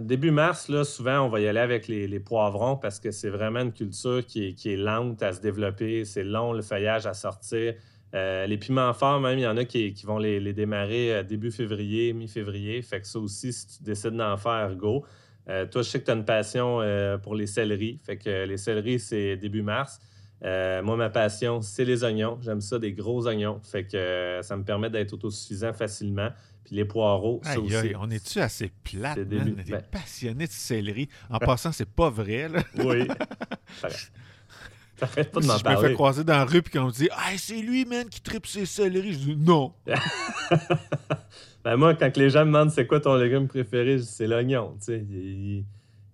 début 0.00 0.30
mars, 0.30 0.68
là, 0.68 0.84
souvent, 0.84 1.22
on 1.22 1.28
va 1.28 1.40
y 1.40 1.48
aller 1.48 1.58
avec 1.58 1.88
les, 1.88 2.20
poivrons 2.20 2.76
parce 2.76 3.00
que 3.00 3.10
c'est 3.10 3.30
vraiment 3.30 3.60
une 3.60 3.72
culture 3.72 4.24
qui 4.24 4.54
est, 4.64 4.76
lente 4.76 5.22
à 5.22 5.32
se 5.32 5.40
développer. 5.40 6.04
C'est 6.04 6.24
long, 6.24 6.52
le 6.52 6.62
feuillage 6.62 7.06
à 7.06 7.14
sortir. 7.14 7.74
Euh, 8.14 8.46
les 8.46 8.56
piments 8.56 8.94
forts, 8.94 9.20
même, 9.20 9.38
il 9.38 9.42
y 9.42 9.46
en 9.46 9.56
a 9.56 9.64
qui, 9.64 9.92
vont 10.04 10.18
les, 10.18 10.52
démarrer 10.52 11.16
euh, 11.16 11.22
début 11.22 11.50
février, 11.50 12.12
mi-février. 12.12 12.80
Fait 12.82 13.00
que 13.00 13.06
ça 13.06 13.18
aussi, 13.18 13.52
si 13.52 13.66
tu 13.66 13.82
décides 13.82 14.16
d'en 14.16 14.36
faire, 14.36 14.74
go. 14.76 15.04
Euh, 15.48 15.66
toi, 15.66 15.82
je 15.82 15.88
sais 15.88 16.00
que 16.00 16.04
tu 16.04 16.10
as 16.10 16.14
une 16.14 16.24
passion 16.24 16.80
euh, 16.80 17.16
pour 17.18 17.34
les 17.34 17.46
céleris. 17.46 17.98
Fait 18.04 18.16
que 18.16 18.44
les 18.44 18.56
céleris, 18.56 19.00
c'est 19.00 19.36
début 19.36 19.62
mars. 19.62 19.98
Euh, 20.44 20.82
moi, 20.82 20.96
ma 20.96 21.10
passion, 21.10 21.60
c'est 21.62 21.84
les 21.84 22.04
oignons. 22.04 22.38
J'aime 22.42 22.60
ça, 22.60 22.78
des 22.78 22.92
gros 22.92 23.26
oignons. 23.26 23.60
Fait 23.62 23.84
que 23.84 24.40
ça 24.42 24.56
me 24.56 24.64
permet 24.64 24.90
d'être 24.90 25.14
autosuffisant 25.14 25.72
facilement. 25.72 26.28
Puis 26.64 26.76
les 26.76 26.84
poireaux, 26.84 27.40
ça 27.42 27.58
aussi. 27.58 27.94
on 27.98 28.10
est-tu 28.10 28.40
assez 28.40 28.70
plate, 28.84 29.20
début... 29.20 29.58
Est 29.60 29.70
ben 29.70 29.82
passionné 29.90 30.46
de 30.46 30.52
céleri. 30.52 31.08
En 31.30 31.38
passant, 31.38 31.72
c'est 31.72 31.88
pas 31.88 32.10
vrai, 32.10 32.48
là. 32.48 32.62
oui. 32.84 33.08
T'arrêtes 34.98 35.30
pas 35.30 35.40
de 35.40 35.46
m'en 35.46 35.56
si 35.56 35.62
parler. 35.62 35.78
Je 35.78 35.82
me 35.82 35.88
fais 35.88 35.94
croiser 35.94 36.24
dans 36.24 36.34
la 36.34 36.44
rue 36.44 36.58
et 36.58 36.62
qu'on 36.62 36.86
me 36.86 36.90
dit 36.90 37.08
Ah, 37.12 37.30
c'est 37.36 37.60
lui, 37.60 37.84
man, 37.84 38.08
qui 38.08 38.20
tripe 38.20 38.46
ses 38.46 38.66
céleris. 38.66 39.12
Je 39.12 39.18
dis 39.18 39.36
Non. 39.36 39.72
Ben, 41.64 41.76
moi, 41.76 41.92
quand 41.94 42.16
les 42.16 42.30
gens 42.30 42.40
me 42.40 42.46
demandent 42.46 42.70
c'est 42.70 42.86
quoi 42.86 43.00
ton 43.00 43.16
légume 43.16 43.48
préféré, 43.48 43.98
c'est 43.98 44.26
l'oignon. 44.26 44.78
Il, 44.88 45.64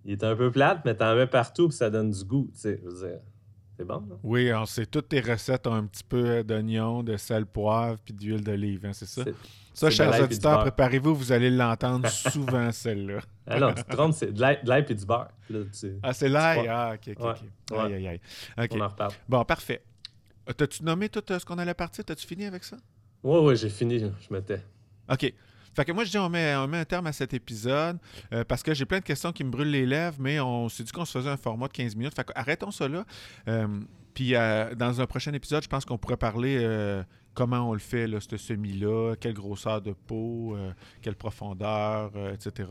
il, 0.03 0.11
est 0.11 0.23
un 0.23 0.35
peu 0.35 0.51
plate, 0.51 0.81
mais 0.83 0.95
t'en 0.95 1.15
mets 1.15 1.27
partout 1.27 1.69
puis 1.69 1.77
ça 1.77 1.89
donne 1.89 2.11
du 2.11 2.25
goût. 2.25 2.49
Je 2.61 2.69
veux 2.69 3.07
dire, 3.07 3.19
c'est 3.77 3.85
bon. 3.85 4.01
Non? 4.01 4.19
Oui, 4.23 4.51
on 4.53 4.65
sait 4.65 4.85
toutes 4.85 5.09
tes 5.09 5.21
recettes 5.21 5.67
ont 5.67 5.73
un 5.73 5.85
petit 5.85 6.03
peu 6.03 6.25
euh, 6.25 6.43
d'oignon, 6.43 7.03
de 7.03 7.15
sel, 7.15 7.45
poivre 7.45 7.99
puis 8.03 8.13
d'huile 8.13 8.43
d'olive, 8.43 8.85
hein, 8.85 8.93
c'est 8.93 9.07
ça? 9.07 9.23
Ça, 9.75 9.89
chers 9.89 10.21
auditeurs, 10.21 10.61
préparez-vous, 10.61 11.13
vous 11.13 11.31
allez 11.33 11.49
l'entendre 11.51 12.07
souvent, 12.31 12.71
celle-là. 12.71 13.19
ah 13.45 13.59
non, 13.59 13.73
tu 13.73 13.83
te 13.83 13.91
trompes, 13.91 14.13
c'est 14.13 14.31
de 14.31 14.39
l'ail 14.39 14.85
et 14.87 14.95
du 14.95 15.05
beurre. 15.05 15.27
ah, 16.01 16.13
c'est 16.13 16.29
l'ail? 16.29 16.67
Ah, 16.67 16.93
ok, 16.95 17.15
ok. 17.17 17.25
Ouais. 17.71 17.77
Aïe, 17.79 17.93
aïe, 17.93 18.07
aïe. 18.57 18.69
On 18.71 18.79
en 18.79 18.87
reparle. 18.87 19.11
Bon, 19.27 19.43
parfait. 19.43 19.83
T'as-tu 20.57 20.83
nommé 20.83 21.09
tout 21.09 21.23
euh, 21.29 21.39
ce 21.39 21.45
qu'on 21.45 21.57
allait 21.57 21.73
partir? 21.73 22.05
T'as-tu 22.05 22.25
fini 22.25 22.45
avec 22.45 22.63
ça? 22.63 22.77
Oui, 23.23 23.39
oui, 23.41 23.55
j'ai 23.57 23.69
fini. 23.69 23.99
Je 23.99 24.33
m'étais. 24.33 24.63
OK. 25.11 25.33
Fait 25.75 25.83
que 25.83 25.91
moi, 25.91 26.05
je 26.05 26.11
dis, 26.11 26.17
on 26.17 26.29
met, 26.29 26.55
on 26.55 26.67
met 26.67 26.77
un 26.77 26.85
terme 26.85 27.07
à 27.07 27.11
cet 27.11 27.33
épisode 27.33 27.97
euh, 28.31 28.45
parce 28.45 28.63
que 28.63 28.73
j'ai 28.73 28.85
plein 28.85 28.99
de 28.99 29.03
questions 29.03 29.33
qui 29.33 29.43
me 29.43 29.49
brûlent 29.49 29.71
les 29.71 29.85
lèvres, 29.85 30.15
mais 30.19 30.39
on 30.39 30.69
s'est 30.69 30.83
dit 30.83 30.91
qu'on 30.91 31.03
se 31.03 31.17
faisait 31.17 31.29
un 31.29 31.37
format 31.37 31.67
de 31.67 31.73
15 31.73 31.95
minutes. 31.97 32.15
Fait 32.15 32.23
que 32.23 32.31
arrêtons 32.33 32.71
ça 32.71 32.87
là. 32.87 33.03
Euh, 33.49 33.67
puis 34.13 34.31
dans 34.77 35.01
un 35.01 35.05
prochain 35.05 35.33
épisode, 35.33 35.63
je 35.63 35.67
pense 35.67 35.83
qu'on 35.83 35.97
pourrait 35.97 36.15
parler 36.15 36.57
comment 37.35 37.69
on 37.69 37.73
le 37.73 37.79
fait, 37.79 38.07
là, 38.07 38.19
ce 38.19 38.37
semi-là, 38.37 39.15
quelle 39.19 39.35
grosseur 39.35 39.81
de 39.81 39.93
peau, 39.93 40.57
quelle 41.01 41.15
profondeur, 41.15 42.11
etc. 42.33 42.69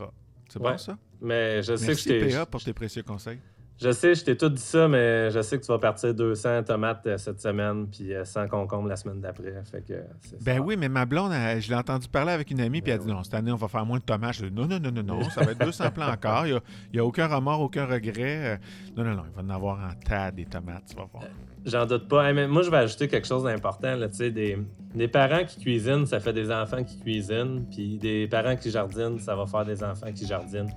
C'est 0.49 0.61
bon 0.61 0.77
ça? 0.77 0.97
Mais 1.21 1.63
je 1.63 1.75
sais 1.75 1.93
que 1.93 1.99
je 1.99 2.03
t'ai. 2.03 2.45
pour 2.51 2.61
tes 2.61 2.73
précieux 2.73 3.03
conseils. 3.03 3.39
Je 3.77 3.91
sais, 3.91 4.15
je 4.15 4.23
t'ai 4.23 4.37
tout 4.37 4.47
dit 4.47 4.61
ça, 4.61 4.87
mais 4.87 5.29
je 5.31 5.41
sais 5.41 5.59
que 5.59 5.65
tu 5.65 5.71
vas 5.71 5.77
partir 5.77 6.13
200 6.13 6.63
tomates 6.63 7.05
euh, 7.07 7.17
cette 7.17 7.41
semaine, 7.41 7.87
puis 7.87 8.13
100 8.23 8.39
euh, 8.39 8.47
concombres 8.47 8.87
la 8.87 8.95
semaine 8.95 9.19
d'après. 9.19 9.53
Fait 9.69 9.81
que 9.85 9.93
ben 10.41 10.59
oui, 10.59 10.77
mais 10.77 10.87
ma 10.87 11.05
blonde, 11.05 11.33
je 11.59 11.67
l'ai 11.67 11.75
entendu 11.75 12.07
parler 12.07 12.31
avec 12.31 12.51
une 12.51 12.61
amie, 12.61 12.81
puis 12.81 12.91
elle 12.91 12.99
a 12.99 13.01
dit 13.01 13.07
ben 13.07 13.15
non, 13.15 13.23
cette 13.23 13.33
année, 13.33 13.51
on 13.51 13.57
va 13.57 13.67
faire 13.67 13.85
moins 13.85 13.97
de 13.97 14.03
tomates. 14.03 14.35
Je 14.35 14.45
dis 14.45 14.55
non, 14.55 14.65
non, 14.65 14.79
non, 14.79 14.91
non, 14.91 15.03
non, 15.03 15.29
ça 15.29 15.43
va 15.43 15.51
être 15.51 15.65
200 15.65 15.91
plants 15.91 16.09
encore. 16.09 16.47
Il 16.47 16.61
n'y 16.93 16.99
a, 16.99 17.05
aucun 17.05 17.27
remords, 17.27 17.59
aucun 17.59 17.85
regret. 17.85 18.53
Euh, 18.53 18.57
non, 18.95 19.03
non, 19.03 19.15
non, 19.15 19.23
il 19.29 19.35
va 19.35 19.41
en 19.41 19.55
avoir 19.55 19.77
en 19.77 19.93
tas 20.07 20.31
des 20.31 20.45
tomates, 20.45 20.83
tu 20.89 20.95
vas 20.95 21.07
voir. 21.11 21.25
J'en 21.65 21.85
doute 21.85 22.07
pas. 22.07 22.31
mais 22.31 22.47
moi, 22.47 22.61
je 22.61 22.69
vais 22.69 22.77
ajouter 22.77 23.09
quelque 23.09 23.27
chose 23.27 23.43
d'important. 23.43 23.97
Des, 23.97 24.57
des 24.93 25.07
parents 25.09 25.43
qui 25.43 25.59
cuisinent, 25.59 26.05
ça 26.05 26.19
fait 26.21 26.31
des 26.31 26.49
enfants 26.49 26.83
qui 26.83 26.97
cuisinent. 26.99 27.65
Puis 27.69 27.97
des 27.97 28.27
parents 28.27 28.55
qui 28.55 28.71
jardinent, 28.71 29.19
ça 29.19 29.35
va 29.35 29.45
faire 29.45 29.65
des 29.65 29.83
enfants 29.83 30.11
qui 30.13 30.25
jardinent 30.25 30.71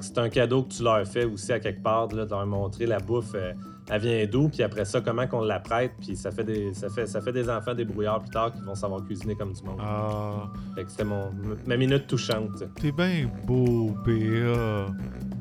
c'est 0.00 0.18
un 0.18 0.28
cadeau 0.28 0.62
que 0.62 0.72
tu 0.74 0.82
leur 0.82 1.06
fais 1.06 1.24
aussi 1.24 1.52
à 1.52 1.60
quelque 1.60 1.82
part, 1.82 2.08
de 2.08 2.24
leur 2.24 2.46
montrer 2.46 2.86
la 2.86 2.98
bouffe, 2.98 3.34
euh, 3.34 3.52
elle 3.88 4.00
vient 4.00 4.26
d'où, 4.26 4.48
puis 4.48 4.62
après 4.62 4.84
ça, 4.84 5.00
comment 5.00 5.26
qu'on 5.26 5.42
la 5.42 5.58
prête, 5.58 5.92
puis 6.00 6.16
ça 6.16 6.30
fait 6.30 6.44
des 6.44 6.72
ça 6.74 6.88
fait, 6.88 7.06
ça 7.06 7.20
fait 7.20 7.32
des 7.32 7.50
enfants 7.50 7.74
débrouillards 7.74 8.20
plus 8.20 8.30
tard 8.30 8.52
qui 8.52 8.60
vont 8.60 8.76
savoir 8.76 9.04
cuisiner 9.04 9.34
comme 9.34 9.52
du 9.52 9.62
monde. 9.64 9.80
Ah. 9.80 10.48
Fait 10.76 10.84
que 10.84 10.90
c'était 10.90 11.04
mon, 11.04 11.32
ma 11.66 11.76
minute 11.76 12.06
touchante. 12.06 12.62
T'es 12.76 12.92
bien 12.92 13.28
beau, 13.44 13.90
Béa. 14.04 14.86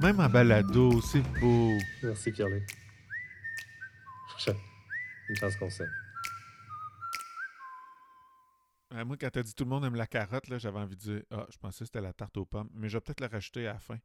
Même 0.01 0.19
en 0.19 0.29
balado, 0.29 0.99
c'est 1.01 1.23
beau. 1.39 1.77
Merci, 2.01 2.31
Pierre-Luc. 2.31 2.63
Une 5.29 5.35
chance 5.35 5.55
qu'on 5.57 5.69
sait. 5.69 5.85
moi, 9.05 9.15
quand 9.19 9.29
t'as 9.29 9.43
dit 9.43 9.53
tout 9.53 9.63
le 9.63 9.69
monde 9.69 9.85
aime 9.85 9.95
la 9.95 10.07
carotte, 10.07 10.45
j'avais 10.57 10.79
envie 10.79 10.95
de 10.95 11.01
dire 11.01 11.21
Ah, 11.29 11.45
je 11.51 11.57
pensais 11.57 11.79
que 11.79 11.85
c'était 11.85 12.01
la 12.01 12.13
tarte 12.13 12.35
aux 12.37 12.45
pommes, 12.45 12.69
mais 12.73 12.89
je 12.89 12.97
vais 12.97 13.01
peut-être 13.01 13.21
la 13.21 13.27
rajouter 13.27 13.67
à 13.67 13.73
la 13.73 13.79
fin. 13.79 13.99